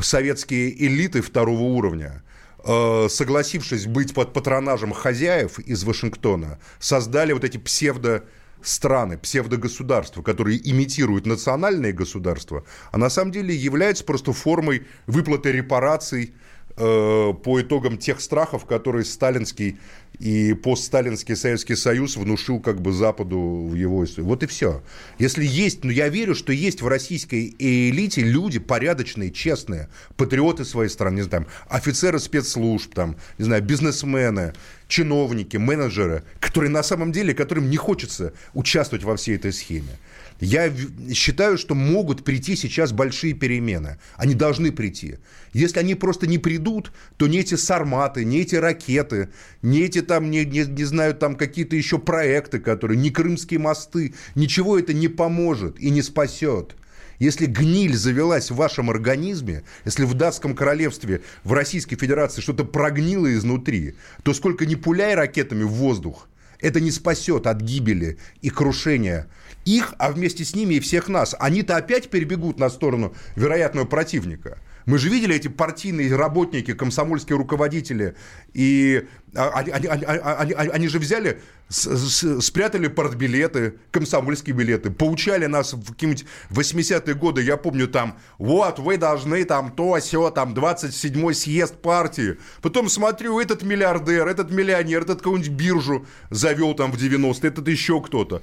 [0.00, 2.22] советские элиты второго уровня
[2.64, 8.24] э, согласившись быть под патронажем хозяев из Вашингтона, создали вот эти псевдо
[8.62, 16.34] страны, псевдогосударства, которые имитируют национальные государства, а на самом деле являются просто формой выплаты репараций
[16.76, 19.78] по итогам тех страхов, которые сталинский
[20.18, 24.26] и постсталинский Советский Союз внушил как бы Западу в его истории.
[24.26, 24.82] Вот и все.
[25.18, 30.90] Если есть, ну я верю, что есть в российской элите люди порядочные, честные, патриоты своей
[30.90, 34.52] страны, не знаю, офицеры спецслужб, там, не знаю, бизнесмены,
[34.86, 39.98] чиновники, менеджеры, которые на самом деле, которым не хочется участвовать во всей этой схеме.
[40.42, 40.72] Я
[41.14, 43.98] считаю, что могут прийти сейчас большие перемены.
[44.16, 45.18] Они должны прийти.
[45.52, 49.28] Если они просто не придут, то не эти сарматы, не эти ракеты,
[49.62, 54.14] не эти там, не, не, не знаю, там какие-то еще проекты, которые, не крымские мосты,
[54.34, 56.74] ничего это не поможет и не спасет.
[57.20, 63.32] Если гниль завелась в вашем организме, если в датском королевстве, в Российской Федерации что-то прогнило
[63.32, 66.26] изнутри, то сколько ни пуляй ракетами в воздух,
[66.62, 69.28] это не спасет от гибели и крушения
[69.64, 71.36] их, а вместе с ними и всех нас.
[71.38, 74.58] Они-то опять перебегут на сторону вероятного противника.
[74.86, 78.14] Мы же видели эти партийные работники, комсомольские руководители,
[78.52, 85.92] и они, они, они, они, они же взяли, спрятали портбилеты, комсомольские билеты, поучали нас в
[85.92, 91.80] какие-нибудь 80-е годы, я помню там, вот, вы должны там то, все, там 27-й съезд
[91.80, 92.36] партии.
[92.60, 98.00] Потом смотрю, этот миллиардер, этот миллионер, этот какую-нибудь биржу завел там в 90-е, этот еще
[98.02, 98.42] кто-то.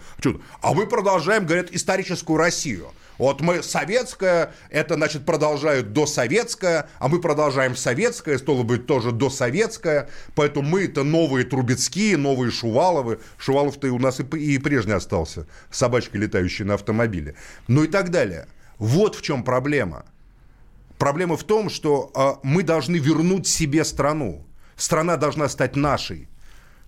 [0.61, 2.87] А мы продолжаем, говорят, историческую Россию.
[3.19, 10.09] Вот мы советское, это, значит, продолжают досоветское, а мы продолжаем советское, стало быть, тоже досоветское.
[10.35, 13.19] Поэтому мы это новые Трубецкие, новые Шуваловы.
[13.37, 17.35] Шувалов-то и у нас и, и прежний остался, собачка, летающая на автомобиле.
[17.67, 18.47] Ну и так далее.
[18.77, 20.05] Вот в чем проблема.
[20.97, 24.45] Проблема в том, что э, мы должны вернуть себе страну.
[24.77, 26.29] Страна должна стать нашей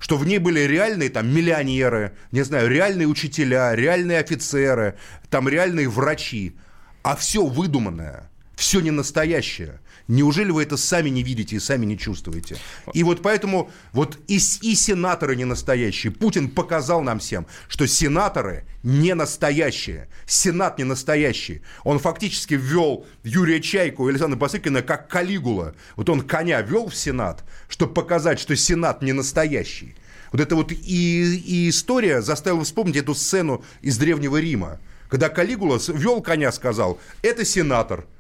[0.02, 4.98] что в ней были реальные там миллионеры, не знаю, реальные учителя, реальные офицеры,
[5.30, 6.56] там реальные врачи,
[7.04, 9.80] а все выдуманное, все не настоящее.
[10.12, 12.58] Неужели вы это сами не видите и сами не чувствуете?
[12.92, 16.12] И вот поэтому вот и, и сенаторы не настоящие.
[16.12, 20.10] Путин показал нам всем, что сенаторы не настоящие.
[20.26, 21.62] Сенат не настоящий.
[21.86, 25.76] Он фактически ввел Юрия Чайку и Александра Басыкина как Калигула.
[25.96, 29.96] Вот он коня ввел в Сенат, чтобы показать, что Сенат не настоящий.
[30.34, 35.80] Вот это вот и, и история заставила вспомнить эту сцену из Древнего Рима, когда Калигула
[35.88, 38.06] вел коня, сказал, это сенатор–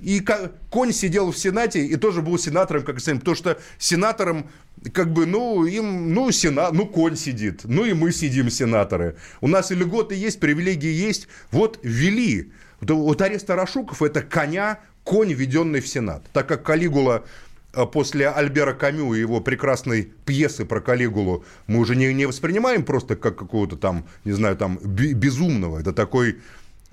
[0.00, 0.24] и
[0.70, 4.50] конь сидел в Сенате и тоже был сенатором, как сами, потому что сенатором,
[4.92, 9.16] как бы, ну, им, ну, сена, ну, конь сидит, ну, и мы сидим, сенаторы.
[9.40, 11.28] У нас и льготы есть, привилегии есть.
[11.50, 12.52] Вот ввели.
[12.80, 16.24] Вот, арест Арашуков– это коня, конь, введенный в Сенат.
[16.32, 17.24] Так как Калигула
[17.72, 22.84] э, после Альбера Камю и его прекрасной пьесы про Калигулу мы уже не, не воспринимаем
[22.84, 25.80] просто как какого-то там, не знаю, там, безумного.
[25.80, 26.36] Это такой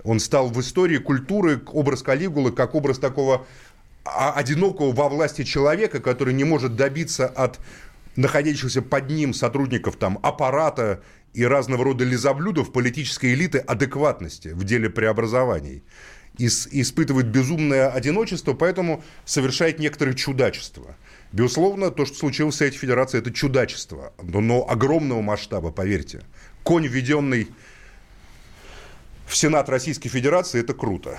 [0.04, 3.46] он стал в истории культуры образ Калигулы как образ такого
[4.04, 7.58] одинокого во власти человека, который не может добиться от
[8.16, 14.90] находящихся под ним сотрудников там, аппарата и разного рода лизоблюдов политической элиты адекватности в деле
[14.90, 15.82] преобразований.
[16.36, 20.96] И испытывает безумное одиночество, поэтому совершает некоторые чудачества.
[21.32, 26.22] Безусловно, то, что случилось с этой федерацией, это чудачество, но, но огромного масштаба, поверьте.
[26.64, 27.48] Конь, введенный
[29.26, 31.18] в Сенат Российской Федерации, это круто.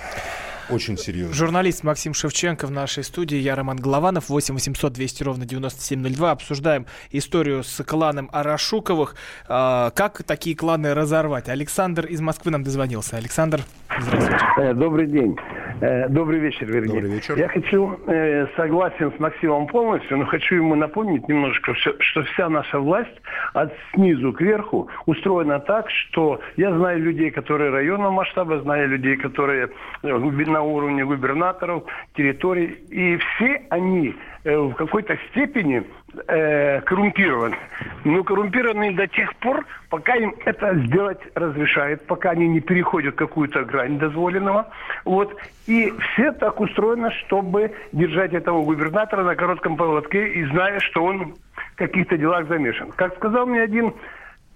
[0.68, 1.32] Очень серьезно.
[1.32, 3.36] Журналист Максим Шевченко в нашей студии.
[3.36, 4.28] Я Роман Голованов.
[4.28, 6.30] 8 800 200 ровно 9702.
[6.32, 9.14] Обсуждаем историю с кланом Арашуковых.
[9.48, 11.48] А, как такие кланы разорвать?
[11.48, 13.16] Александр из Москвы нам дозвонился.
[13.16, 13.62] Александр,
[14.00, 14.44] здравствуйте.
[14.58, 15.36] Э, добрый день.
[15.80, 17.00] Э, добрый вечер, вернее.
[17.00, 17.36] Добрый вечер.
[17.36, 22.78] Я хочу, э, согласен с Максимом полностью, но хочу ему напомнить немножко, что вся наша
[22.78, 23.20] власть
[23.52, 29.16] от снизу к верху устроена так, что я знаю людей, которые районного масштаба, знаю людей,
[29.16, 29.68] которые
[30.02, 31.84] на уровне губернаторов,
[32.14, 34.14] территорий, и все они
[34.46, 35.82] Э, в какой-то степени
[36.26, 37.56] э, коррумпированы.
[38.04, 43.64] Но коррумпированы до тех пор, пока им это сделать разрешают, пока они не переходят какую-то
[43.64, 44.68] грань дозволенного.
[45.04, 45.36] Вот.
[45.66, 51.34] И все так устроено, чтобы держать этого губернатора на коротком поводке и зная, что он
[51.74, 52.92] в каких-то делах замешан.
[52.92, 53.94] Как сказал мне один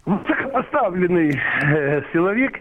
[0.07, 2.61] высокопоставленный э, силовик,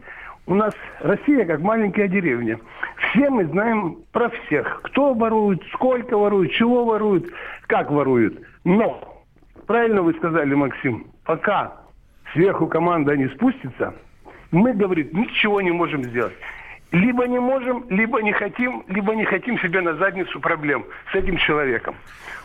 [0.50, 2.60] у нас Россия как маленькая деревня.
[2.98, 4.82] Все мы знаем про всех.
[4.84, 7.32] Кто ворует, сколько ворует, чего ворует,
[7.68, 8.42] как ворует.
[8.64, 9.24] Но,
[9.68, 11.74] правильно вы сказали, Максим, пока
[12.34, 13.94] сверху команда не спустится,
[14.52, 16.34] мы, говорит, ничего не можем сделать.
[16.92, 21.38] Либо не можем, либо не хотим, либо не хотим себе на задницу проблем с этим
[21.38, 21.96] человеком.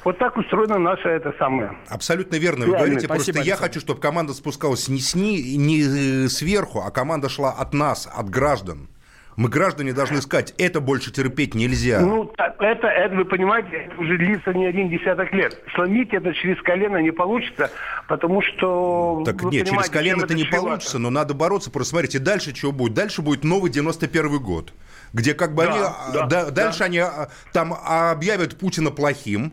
[0.05, 1.73] Вот так устроена наша это самое.
[1.89, 2.67] Абсолютно верно.
[2.67, 2.79] Вы Реально.
[2.79, 7.53] говорите, Спасибо, просто я хочу, чтобы команда спускалась не, сни, не сверху, а команда шла
[7.53, 8.89] от нас, от граждан.
[9.37, 12.01] Мы, граждане, должны сказать, это больше терпеть нельзя.
[12.01, 15.61] Ну, это, это, вы понимаете, это уже длится не один десяток лет.
[15.75, 17.71] Сломить это через колено не получится,
[18.07, 19.23] потому что...
[19.25, 21.71] Так нет, через колено это не получится, но надо бороться.
[21.71, 22.95] Просто смотрите, дальше что будет?
[22.95, 24.73] Дальше будет новый 91 год,
[25.13, 25.81] где как бы да, они...
[26.15, 26.85] Да, да, дальше да.
[26.85, 29.53] они а, там объявят Путина плохим,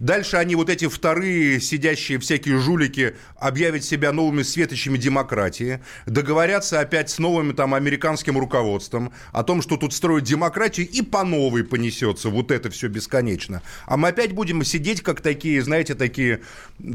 [0.00, 7.10] Дальше они, вот эти вторые сидящие всякие жулики, объявят себя новыми светочами демократии, договорятся опять
[7.10, 12.28] с новым там американским руководством о том, что тут строят демократию, и по новой понесется
[12.28, 13.62] вот это все бесконечно.
[13.86, 16.42] А мы опять будем сидеть, как такие, знаете, такие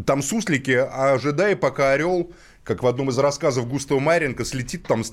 [0.05, 2.31] там суслики, ожидая, пока орел
[2.63, 5.03] как в одном из рассказов Густава Маренко, слетит там,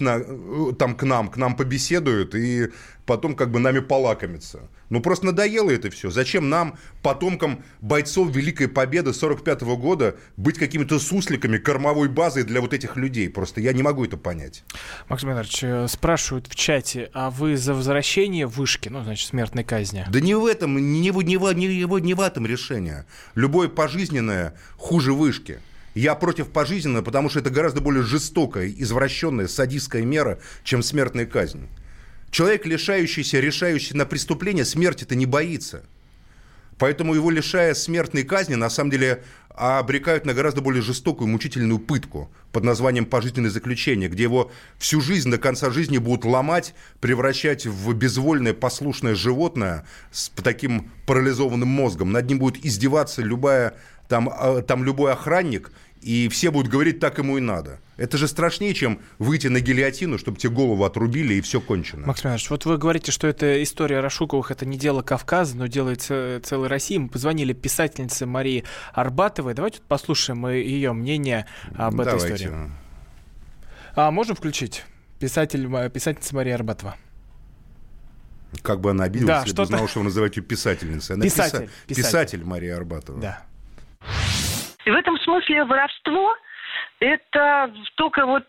[0.74, 2.68] там к нам, к нам побеседует и
[3.06, 4.68] потом как бы нами полакомится.
[4.88, 6.10] Ну, просто надоело это все.
[6.10, 12.60] Зачем нам, потомкам бойцов Великой Победы 45 -го года, быть какими-то сусликами, кормовой базой для
[12.60, 13.28] вот этих людей?
[13.28, 14.64] Просто я не могу это понять.
[15.08, 20.06] Максим Иванович, э, спрашивают в чате, а вы за возвращение вышки, ну, значит, смертной казни?
[20.08, 23.06] Да не в этом, не, не, не, не, не в этом решение.
[23.34, 25.58] Любое пожизненное хуже вышки.
[25.94, 31.68] Я против пожизненного, потому что это гораздо более жестокая, извращенная, садистская мера, чем смертная казнь.
[32.31, 35.83] Человек, лишающийся, решающий на преступление, смерти-то не боится.
[36.79, 42.31] Поэтому его, лишая смертной казни, на самом деле обрекают на гораздо более жестокую, мучительную пытку
[42.53, 47.92] под названием пожизненное заключение, где его всю жизнь, до конца жизни будут ломать, превращать в
[47.92, 52.12] безвольное, послушное животное с таким парализованным мозгом.
[52.12, 53.74] Над ним будет издеваться любая
[54.11, 55.70] там, а, там любой охранник,
[56.03, 57.79] и все будут говорить, так ему и надо.
[57.96, 62.07] Это же страшнее, чем выйти на гильотину, чтобы тебе голову отрубили, и все кончено.
[62.07, 65.94] Максим Иванович, вот вы говорите, что это история Рашуковых, это не дело Кавказа, но дело
[65.94, 66.99] целой России.
[66.99, 69.55] Мы позвонили писательнице Марии Арбатовой.
[69.55, 71.46] Давайте послушаем ее мнение
[71.77, 72.27] об Давайте.
[72.27, 72.70] этой истории.
[73.94, 74.85] А можем включить?
[75.20, 76.96] Писатель, писательница Мария Арбатова.
[78.62, 81.14] Как бы она обиделась, да, если бы знала, что вы называете писательницей.
[81.14, 81.70] Она писатель, писа...
[81.87, 82.03] писатель.
[82.03, 83.20] писатель Мария Арбатова.
[83.20, 83.44] Да.
[84.84, 86.34] И в этом смысле воровство
[87.00, 88.44] это только вот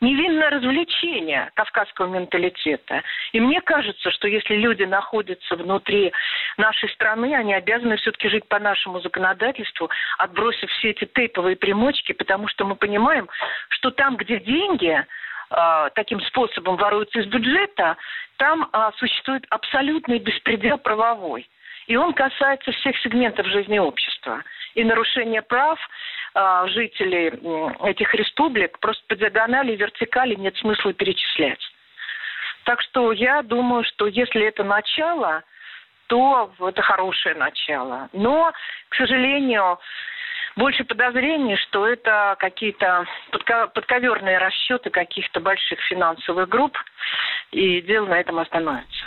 [0.00, 3.02] невинное развлечение кавказского менталитета.
[3.32, 6.12] И мне кажется, что если люди находятся внутри
[6.56, 12.48] нашей страны, они обязаны все-таки жить по нашему законодательству, отбросив все эти тейповые примочки, потому
[12.48, 13.28] что мы понимаем,
[13.68, 15.04] что там, где деньги,
[15.50, 17.96] э, таким способом воруются из бюджета,
[18.36, 21.48] там э, существует абсолютный беспредел правовой.
[21.88, 25.78] И он касается всех сегментов жизни общества и нарушение прав
[26.34, 31.60] э, жителей э, этих республик просто по диагонали и вертикали нет смысла перечислять.
[32.64, 35.42] Так что я думаю, что если это начало,
[36.08, 38.10] то это хорошее начало.
[38.12, 38.52] Но,
[38.90, 39.78] к сожалению,
[40.56, 43.06] больше подозрений, что это какие-то
[43.74, 46.76] подковерные расчеты каких-то больших финансовых групп,
[47.50, 49.06] и дело на этом остановится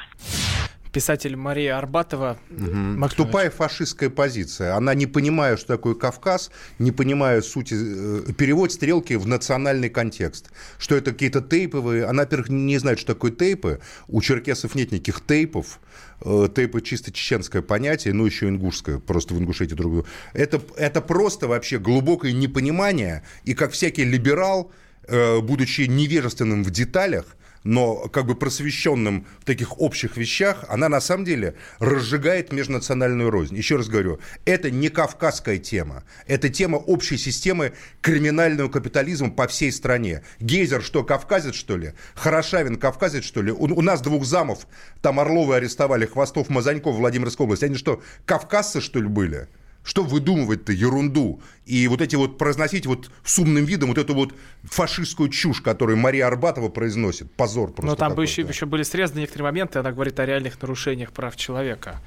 [0.92, 2.38] писатель Мария Арбатова.
[2.50, 3.10] Угу.
[3.16, 4.76] Тупая фашистская позиция.
[4.76, 10.52] Она не понимая, что такое Кавказ, не понимая сути, э, перевод стрелки в национальный контекст.
[10.78, 12.06] Что это какие-то тейповые.
[12.06, 13.80] Она, во-первых, не знает, что такое тейпы.
[14.08, 15.80] У черкесов нет никаких тейпов.
[16.24, 20.06] Э, тейпы чисто чеченское понятие, ну еще ингушское, просто в Ингушетии другую.
[20.34, 23.24] Это, это просто вообще глубокое непонимание.
[23.44, 24.72] И как всякий либерал,
[25.08, 27.26] э, будучи невежественным в деталях,
[27.64, 33.56] но как бы просвещенным в таких общих вещах, она на самом деле разжигает межнациональную рознь.
[33.56, 39.72] Еще раз говорю, это не кавказская тема, это тема общей системы криминального капитализма по всей
[39.72, 40.24] стране.
[40.40, 41.94] Гейзер что, кавказец что ли?
[42.16, 43.52] Хорошавин кавказец что ли?
[43.52, 44.68] У, у нас двух замов,
[45.02, 49.48] там Орловы арестовали, Хвостов, Мазаньков, Владимирской области, они что, кавказцы что ли были?
[49.84, 51.42] Что выдумывать-то ерунду?
[51.66, 55.98] И вот эти вот произносить вот с умным видом вот эту вот фашистскую чушь, которую
[55.98, 57.32] Мария Арбатова произносит.
[57.32, 57.88] Позор просто.
[57.88, 61.36] Но там бы еще, еще были срезаны некоторые моменты, она говорит о реальных нарушениях прав
[61.36, 62.00] человека.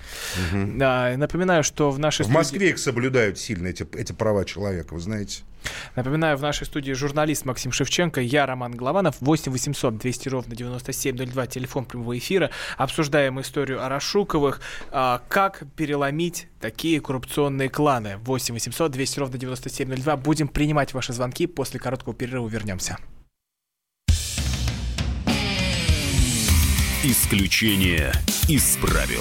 [0.52, 0.72] Угу.
[0.76, 2.36] Да, напоминаю, что в нашей В студии...
[2.36, 5.42] Москве их соблюдают сильно, эти, эти права человека, вы знаете.
[5.96, 11.46] Напоминаю, в нашей студии журналист Максим Шевченко, я Роман Голованов, 8 800 200 ровно 9702,
[11.46, 12.50] телефон прямого эфира.
[12.76, 18.18] Обсуждаем историю Арашуковых, а, как переломить такие коррупционные кланы.
[18.18, 20.16] 8 800 200 ровно 9702.
[20.16, 22.98] Будем принимать ваши звонки, после короткого перерыва вернемся.
[27.04, 28.12] Исключение
[28.48, 29.20] из правил.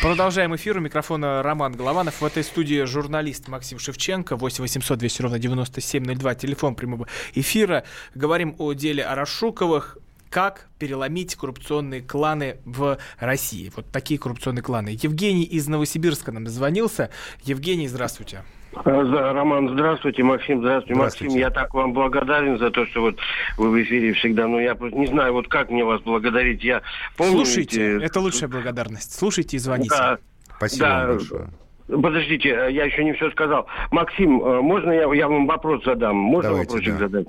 [0.00, 0.78] Продолжаем эфир.
[0.78, 2.20] У микрофона Роман Голованов.
[2.20, 4.36] В этой студии журналист Максим Шевченко.
[4.36, 6.34] 8 800 200 ровно 9702.
[6.36, 7.82] Телефон прямого эфира.
[8.14, 9.98] Говорим о деле Арашуковых.
[10.30, 13.72] Как переломить коррупционные кланы в России?
[13.74, 14.96] Вот такие коррупционные кланы.
[15.02, 17.10] Евгений из Новосибирска нам дозвонился.
[17.42, 18.44] Евгений, здравствуйте.
[18.84, 20.94] Э, Роман, здравствуйте, Максим, здравствуйте.
[20.94, 21.24] здравствуйте.
[21.26, 23.18] Максим, я так вам благодарен за то, что вот
[23.56, 24.46] вы в эфире всегда.
[24.46, 26.62] Но я не знаю, вот как мне вас благодарить.
[26.62, 26.82] Я
[27.16, 28.02] помню, Слушайте, ведь...
[28.02, 29.14] это лучшая благодарность.
[29.14, 29.90] Слушайте и звоните.
[29.90, 30.18] Да,
[30.56, 31.06] Спасибо да.
[31.06, 31.48] большое.
[31.88, 33.66] Подождите, я еще не все сказал.
[33.90, 36.16] Максим, э, можно я, я вам вопрос задам?
[36.16, 36.98] Можно Давайте, вопросик да.
[36.98, 37.26] задать?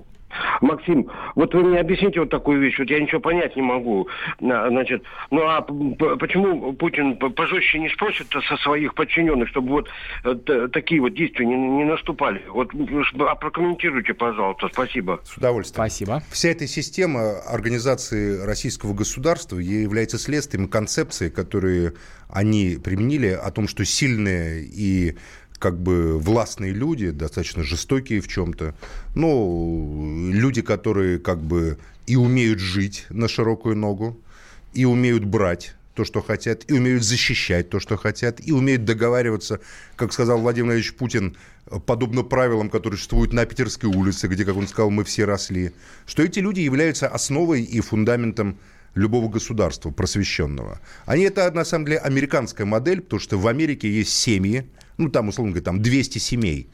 [0.62, 4.08] Максим, вот вы мне объясните вот такую вещь, вот я ничего понять не могу.
[4.40, 9.90] Значит, ну а почему Путин пожестче не спросит со своих подчиненных, чтобы вот
[10.24, 12.42] э, такие вот действия не, не наступали?
[12.50, 12.72] Вот
[13.20, 15.20] а прокомментируйте, пожалуйста, спасибо.
[15.24, 15.88] С удовольствием.
[15.88, 16.24] Спасибо.
[16.32, 21.94] Вся эта система организации российского государства является следствием концепции, которые
[22.30, 25.16] они применили о том, что сильные и
[25.60, 28.74] как бы властные люди, достаточно жестокие в чем-то,
[29.14, 34.18] но люди, которые как бы и умеют жить на широкую ногу,
[34.74, 39.60] и умеют брать то, что хотят, и умеют защищать то, что хотят, и умеют договариваться,
[39.98, 41.36] как сказал Владимир Владимирович Путин,
[41.86, 45.74] подобно правилам, которые существуют на Питерской улице, где, как он сказал, мы все росли,
[46.06, 48.58] что эти люди являются основой и фундаментом
[48.96, 50.80] любого государства просвещенного.
[51.06, 54.66] Они это, на самом деле, американская модель, потому что в Америке есть семьи,
[55.00, 56.68] ну, там, условно говоря, там 200 семей,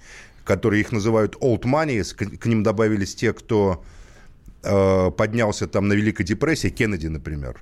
[0.43, 3.84] которые их называют old money, к, к ним добавились те, кто
[4.63, 7.61] э, поднялся там на Великой депрессии, Кеннеди, например,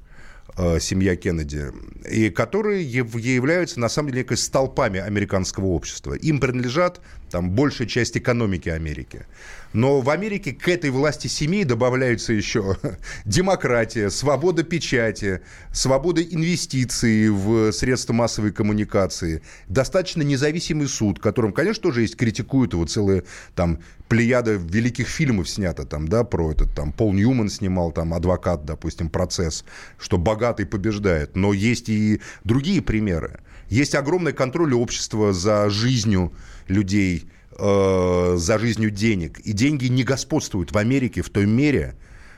[0.57, 1.72] э, семья Кеннеди,
[2.09, 6.14] и которые являются, на самом деле, столпами американского общества.
[6.14, 7.01] Им принадлежат
[7.34, 9.26] там большая часть экономики Америки.
[9.74, 12.78] Но в Америке к этой власти семей добавляются еще
[13.26, 22.02] демократия, свобода печати, свобода инвестиций в средства массовой коммуникации, достаточно независимый суд, которым, конечно, тоже
[22.02, 23.24] есть критикуют его целые
[23.56, 23.80] там
[24.10, 29.10] плеяда великих фильмов снято там, да, про этот там Пол Ньюман снимал там адвокат, допустим,
[29.10, 29.66] процесс,
[29.98, 31.36] что богатый побеждает.
[31.36, 33.40] Но есть и другие примеры.
[33.70, 36.32] Есть огромный контроль общества за жизнью
[36.74, 39.39] людей, э, за жизнью денег.
[39.39, 41.95] И деньги не господствуют в Америке в той мере,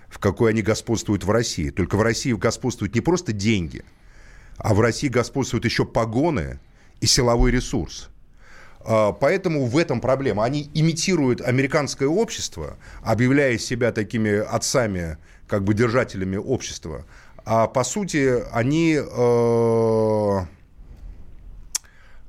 [0.10, 1.70] в какой они господствуют в России.
[1.70, 3.84] Только в России господствуют не просто деньги,
[4.58, 6.60] а в России господствуют еще погоны
[7.02, 8.10] и силовой ресурс.
[8.86, 10.46] А, поэтому в этом проблема.
[10.46, 15.18] Они имитируют американское общество, объявляя себя такими отцами,
[15.48, 17.06] как бы держателями общества.
[17.46, 20.40] А по сути они э,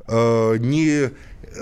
[0.08, 1.10] э, не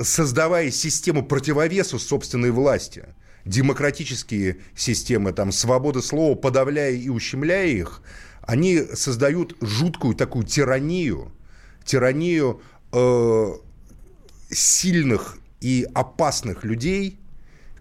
[0.03, 3.05] создавая систему противовеса собственной власти,
[3.45, 8.03] демократические системы, там, свобода слова, подавляя и ущемляя их,
[8.42, 11.32] они создают жуткую такую тиранию,
[11.84, 13.53] тиранию э,
[14.51, 17.18] сильных и опасных людей,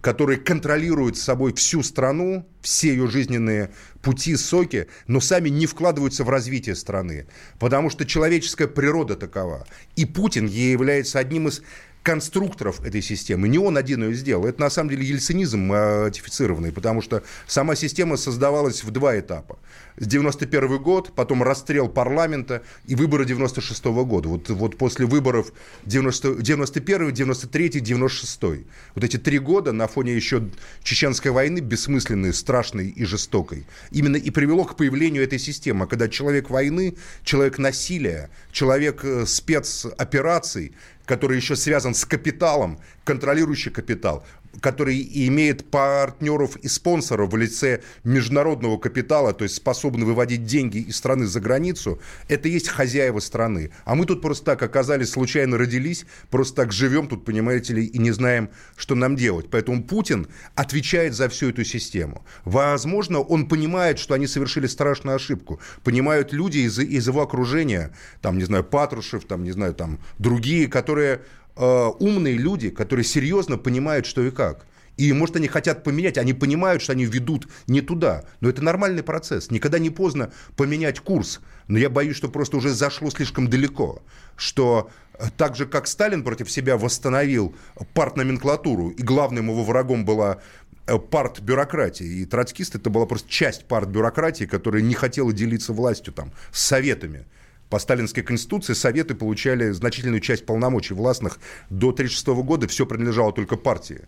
[0.04, 3.70] которые контролируют собой всю страну, все ее жизненные
[4.02, 7.26] пути, соки, но сами не вкладываются в развитие страны,
[7.58, 9.66] потому что человеческая природа такова.
[9.96, 11.62] И Путин ей является одним из
[12.04, 13.48] конструкторов этой системы.
[13.48, 14.46] Не он один ее сделал.
[14.46, 19.58] Это на самом деле ельцинизм модифицированный, потому что сама система создавалась в два этапа.
[19.96, 24.28] 91 год, потом расстрел парламента и выборы 96 -го года.
[24.28, 25.52] Вот, вот после выборов
[25.86, 28.66] 90, 91, 93, 96.
[28.94, 30.42] Вот эти три года на фоне еще
[30.82, 35.86] чеченской войны, бессмысленной, страшной и жестокой, именно и привело к появлению этой системы.
[35.86, 40.72] Когда человек войны, человек насилия, человек э, спецопераций,
[41.06, 44.24] который еще связан с капиталом, контролирующий капитал,
[44.60, 50.96] который имеет партнеров и спонсоров в лице международного капитала, то есть способны выводить деньги из
[50.96, 53.70] страны за границу, это есть хозяева страны.
[53.84, 57.98] А мы тут просто так оказались, случайно родились, просто так живем тут, понимаете ли, и
[57.98, 59.48] не знаем, что нам делать.
[59.50, 62.24] Поэтому Путин отвечает за всю эту систему.
[62.44, 65.60] Возможно, он понимает, что они совершили страшную ошибку.
[65.82, 70.68] Понимают люди из, из его окружения, там, не знаю, Патрушев, там, не знаю, там, другие,
[70.68, 71.20] которые
[71.56, 74.66] Э, умные люди, которые серьезно понимают, что и как.
[74.96, 78.24] И, может, они хотят поменять, они понимают, что они ведут не туда.
[78.40, 79.50] Но это нормальный процесс.
[79.50, 81.40] Никогда не поздно поменять курс.
[81.66, 84.02] Но я боюсь, что просто уже зашло слишком далеко.
[84.36, 87.54] Что э, так же, как Сталин против себя восстановил
[87.94, 90.38] партноменклатуру, и главным его врагом была
[90.86, 92.06] э, парт-бюрократия.
[92.06, 97.26] И троцкист это была просто часть парт-бюрократии, которая не хотела делиться властью там, с советами.
[97.74, 101.40] По сталинской конституции советы получали значительную часть полномочий властных.
[101.70, 104.02] До 1936 года все принадлежало только партии.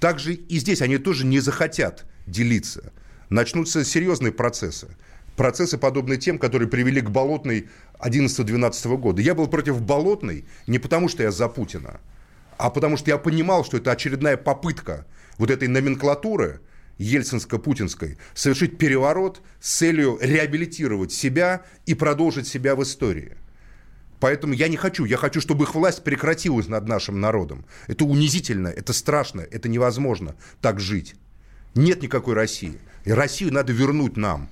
[0.00, 2.92] Также и здесь они тоже не захотят делиться.
[3.30, 4.88] Начнутся серьезные процессы.
[5.34, 9.22] Процессы, подобные тем, которые привели к Болотной 11-12 года.
[9.22, 12.02] Я был против Болотной не потому, что я за Путина,
[12.58, 15.06] а потому что я понимал, что это очередная попытка
[15.38, 16.60] вот этой номенклатуры
[16.98, 23.36] ельцинско-путинской совершить переворот с целью реабилитировать себя и продолжить себя в истории.
[24.20, 25.04] Поэтому я не хочу.
[25.04, 27.66] Я хочу, чтобы их власть прекратилась над нашим народом.
[27.86, 31.14] Это унизительно, это страшно, это невозможно так жить.
[31.74, 32.78] Нет никакой России.
[33.04, 34.48] И Россию надо вернуть нам,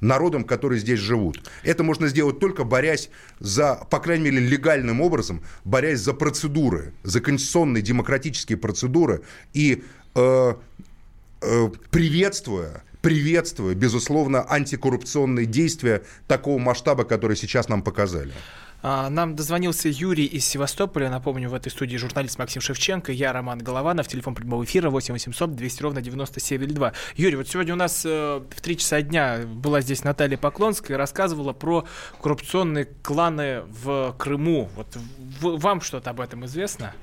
[0.00, 1.42] народам, которые здесь живут.
[1.64, 7.20] Это можно сделать только борясь за, по крайней мере, легальным образом, борясь за процедуры, за
[7.20, 9.22] конституционные демократические процедуры
[9.52, 9.82] и
[10.14, 10.54] э,
[11.90, 18.32] приветствуя приветствуя, безусловно, антикоррупционные действия такого масштаба, которые сейчас нам показали.
[18.80, 21.10] А, нам дозвонился Юрий из Севастополя.
[21.10, 25.56] Напомню, в этой студии журналист Максим Шевченко, я Роман Голованов, телефон прямого эфира 8 800
[25.56, 26.92] 200 ровно 9702.
[27.16, 31.52] Юрий, вот сегодня у нас э, в 3 часа дня была здесь Наталья Поклонская рассказывала
[31.52, 31.86] про
[32.22, 34.68] коррупционные кланы в Крыму.
[34.76, 34.96] Вот
[35.40, 36.94] вам что-то об этом известно?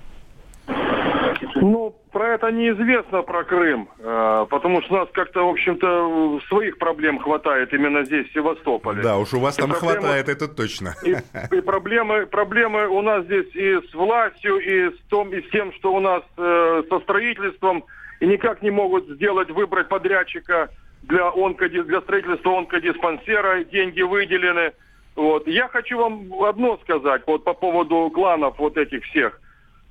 [1.56, 6.78] Ну, про это неизвестно, про Крым, э, потому что у нас как-то, в общем-то, своих
[6.78, 9.02] проблем хватает именно здесь, в Севастополе.
[9.02, 10.96] Да, уж у вас и там проблемы, хватает, это точно.
[11.04, 11.16] И,
[11.56, 15.72] и проблемы, проблемы у нас здесь и с властью, и с, том, и с тем,
[15.74, 17.86] что у нас э, со строительством,
[18.20, 20.70] и никак не могут сделать, выбрать подрядчика
[21.04, 24.74] для, онкоди, для строительства онкодиспансера, деньги выделены.
[25.16, 25.48] Вот.
[25.48, 29.40] Я хочу вам одно сказать вот по поводу кланов вот этих всех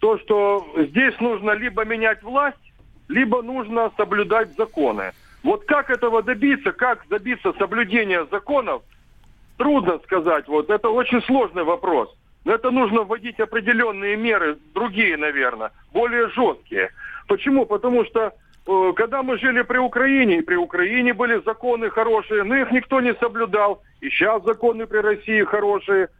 [0.05, 2.59] то, что здесь нужно либо менять власть,
[3.09, 5.13] либо нужно соблюдать законы.
[5.43, 8.83] Вот как этого добиться, как добиться соблюдения законов,
[9.57, 10.47] трудно сказать.
[10.47, 12.15] Вот это очень сложный вопрос.
[12.45, 16.91] Но это нужно вводить определенные меры, другие, наверное, более жесткие.
[17.27, 17.65] Почему?
[17.65, 18.35] Потому что
[18.67, 23.01] э, когда мы жили при Украине, и при Украине были законы хорошие, но их никто
[23.01, 23.81] не соблюдал.
[24.03, 26.09] И сейчас законы при России хорошие–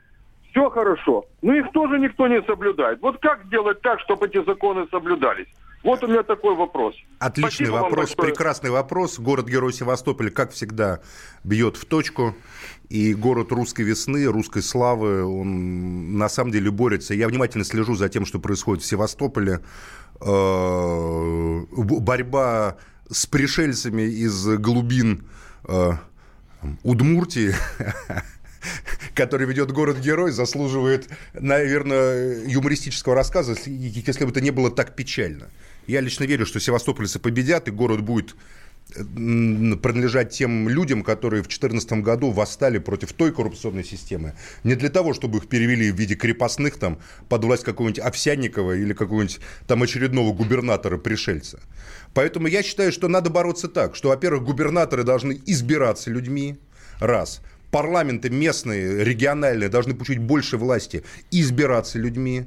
[0.55, 3.01] все хорошо, но их тоже никто не соблюдает.
[3.03, 5.49] Вот как сделать так, чтобы эти законы соблюдались?
[5.83, 6.95] Вот у меня такой вопрос.
[7.19, 9.19] Отличный Спасибо вопрос, прекрасный вопрос.
[9.19, 11.01] Город-герой Севастополь, как всегда,
[11.43, 12.35] бьет в точку.
[12.89, 17.13] И город русской весны, русской славы, он на самом деле борется.
[17.13, 19.61] Я внимательно слежу за тем, что происходит в Севастополе.
[20.21, 22.79] Э, борьба
[23.11, 25.29] с пришельцами из глубин
[25.69, 25.91] э,
[26.83, 27.53] Удмуртии
[29.15, 35.49] который ведет город-герой, заслуживает, наверное, юмористического рассказа, если бы это не было так печально.
[35.87, 38.35] Я лично верю, что севастопольцы победят, и город будет
[38.93, 44.35] принадлежать тем людям, которые в 2014 году восстали против той коррупционной системы.
[44.63, 46.99] Не для того, чтобы их перевели в виде крепостных там,
[47.29, 51.61] под власть какого-нибудь Овсянникова или какого-нибудь там очередного губернатора-пришельца.
[52.13, 56.59] Поэтому я считаю, что надо бороться так, что, во-первых, губернаторы должны избираться людьми,
[57.01, 57.41] раз–
[57.75, 61.03] парламенты местные, региональные должны получить больше власти
[61.33, 62.47] и избираться людьми.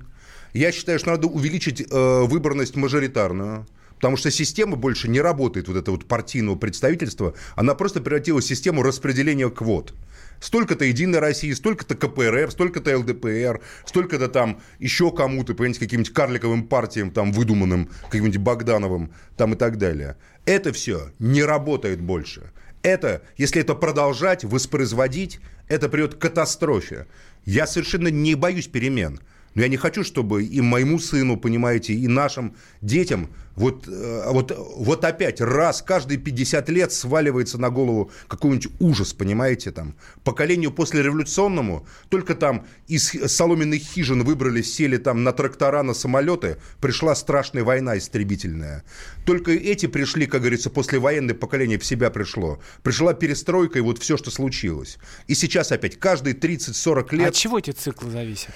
[0.53, 3.67] Я считаю, что надо увеличить э, выборность мажоритарную.
[3.95, 8.47] Потому что система больше не работает, вот это вот партийного представительства, она просто превратилась в
[8.47, 9.95] систему распределения квот.
[10.39, 17.09] Столько-то Единой России, столько-то КПРФ, столько-то ЛДПР, столько-то там еще кому-то, понимаете, каким-нибудь карликовым партиям,
[17.09, 20.15] там, выдуманным, каким-нибудь Богдановым, там и так далее.
[20.45, 22.51] Это все не работает больше
[22.87, 27.07] это, если это продолжать, воспроизводить, это придет к катастрофе.
[27.45, 29.19] Я совершенно не боюсь перемен.
[29.55, 34.55] Но я не хочу, чтобы и моему сыну, понимаете, и нашим детям вот, э, вот,
[34.55, 39.95] вот опять раз каждые 50 лет сваливается на голову какой-нибудь ужас, понимаете, там.
[40.23, 47.15] Поколению послереволюционному только там из соломенных хижин выбрались, сели там на трактора, на самолеты, пришла
[47.15, 48.83] страшная война истребительная.
[49.25, 52.59] Только эти пришли, как говорится, послевоенное поколение в себя пришло.
[52.83, 54.99] Пришла перестройка и вот все, что случилось.
[55.25, 57.25] И сейчас опять каждые 30-40 лет...
[57.25, 58.53] А от чего эти циклы зависят?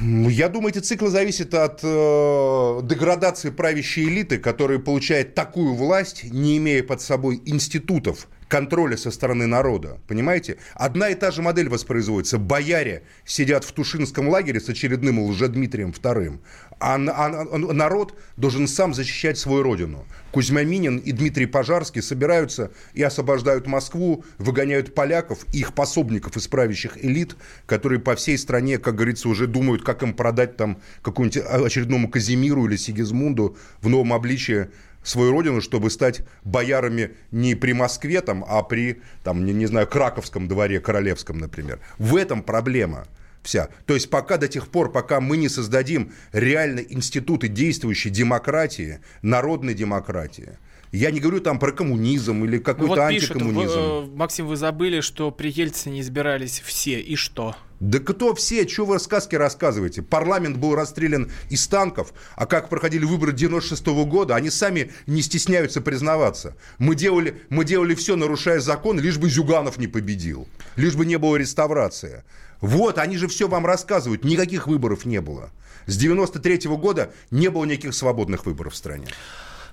[0.00, 6.56] Я думаю, эти циклы зависят от э, деградации правящей элиты, которая получает такую власть, не
[6.58, 9.98] имея под собой институтов контроля со стороны народа.
[10.06, 10.58] Понимаете?
[10.74, 12.38] Одна и та же модель воспроизводится.
[12.38, 16.38] Бояре сидят в Тушинском лагере с очередным Лжедмитрием II,
[16.80, 20.04] а, а народ должен сам защищать свою родину.
[20.32, 26.48] Кузьма Минин и Дмитрий Пожарский собираются и освобождают Москву, выгоняют поляков и их пособников из
[26.96, 27.36] элит,
[27.66, 32.66] которые по всей стране, как говорится, уже думают, как им продать там какому-нибудь очередному Казимиру
[32.66, 34.68] или Сигизмунду в новом обличии
[35.04, 39.86] свою родину, чтобы стать боярами не при Москве, там, а при, там, не, не знаю,
[39.86, 41.78] Краковском дворе, Королевском, например.
[41.98, 43.06] В этом проблема
[43.42, 43.68] вся.
[43.86, 49.74] То есть пока до тех пор, пока мы не создадим реально институты действующей демократии, народной
[49.74, 50.58] демократии,
[50.90, 53.62] я не говорю там про коммунизм или какой-то ну, вот антикоммунизм.
[53.62, 57.56] Пишут, э, Максим, вы забыли, что при Ельцине избирались все, и что?
[57.84, 58.64] Да кто все?
[58.64, 60.00] Чего вы сказки рассказываете?
[60.00, 65.20] Парламент был расстрелян из танков, а как проходили выборы 96 -го года, они сами не
[65.20, 66.56] стесняются признаваться.
[66.78, 71.18] Мы делали, мы делали все, нарушая закон, лишь бы Зюганов не победил, лишь бы не
[71.18, 72.24] было реставрации.
[72.62, 75.50] Вот, они же все вам рассказывают, никаких выборов не было.
[75.84, 79.08] С 93 -го года не было никаких свободных выборов в стране.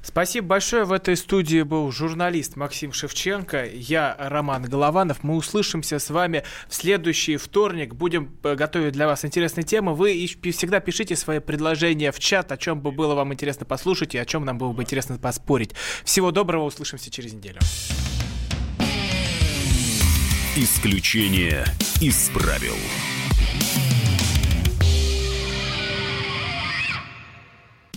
[0.04, 0.84] Спасибо большое.
[0.84, 5.24] В этой студии был журналист Максим Шевченко, я Роман Голованов.
[5.24, 7.94] Мы услышимся с вами в следующий вторник.
[7.94, 9.94] Будем э, готовить для вас интересные темы.
[9.94, 14.18] Вы всегда пишите свои предложения в чат, о чем бы было вам интересно послушать и
[14.18, 15.72] о чем нам было бы интересно поспорить.
[16.04, 17.60] Всего доброго, услышимся через неделю.
[20.56, 21.64] Исключение
[22.02, 22.76] из правил.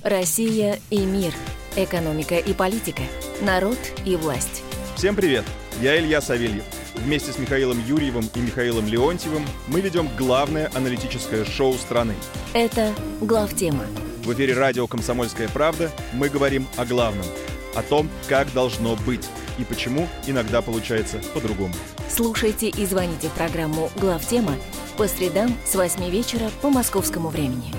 [0.02, 1.32] Россия и мир–
[1.76, 3.02] Экономика и политика.
[3.40, 4.62] Народ и власть.
[4.94, 5.44] Всем привет!
[5.82, 6.62] Я Илья Савельев.
[6.94, 12.14] Вместе с Михаилом Юрьевым и Михаилом Леонтьевым мы ведем главное аналитическое шоу страны.
[12.52, 13.84] Это «Главтема».
[14.22, 17.26] В эфире радио «Комсомольская правда» мы говорим о главном.
[17.74, 21.74] О том, как должно быть и почему иногда получается по-другому.
[22.08, 24.54] Слушайте и звоните в программу «Главтема»
[24.96, 27.74] по средам с 8 вечера по московскому времени.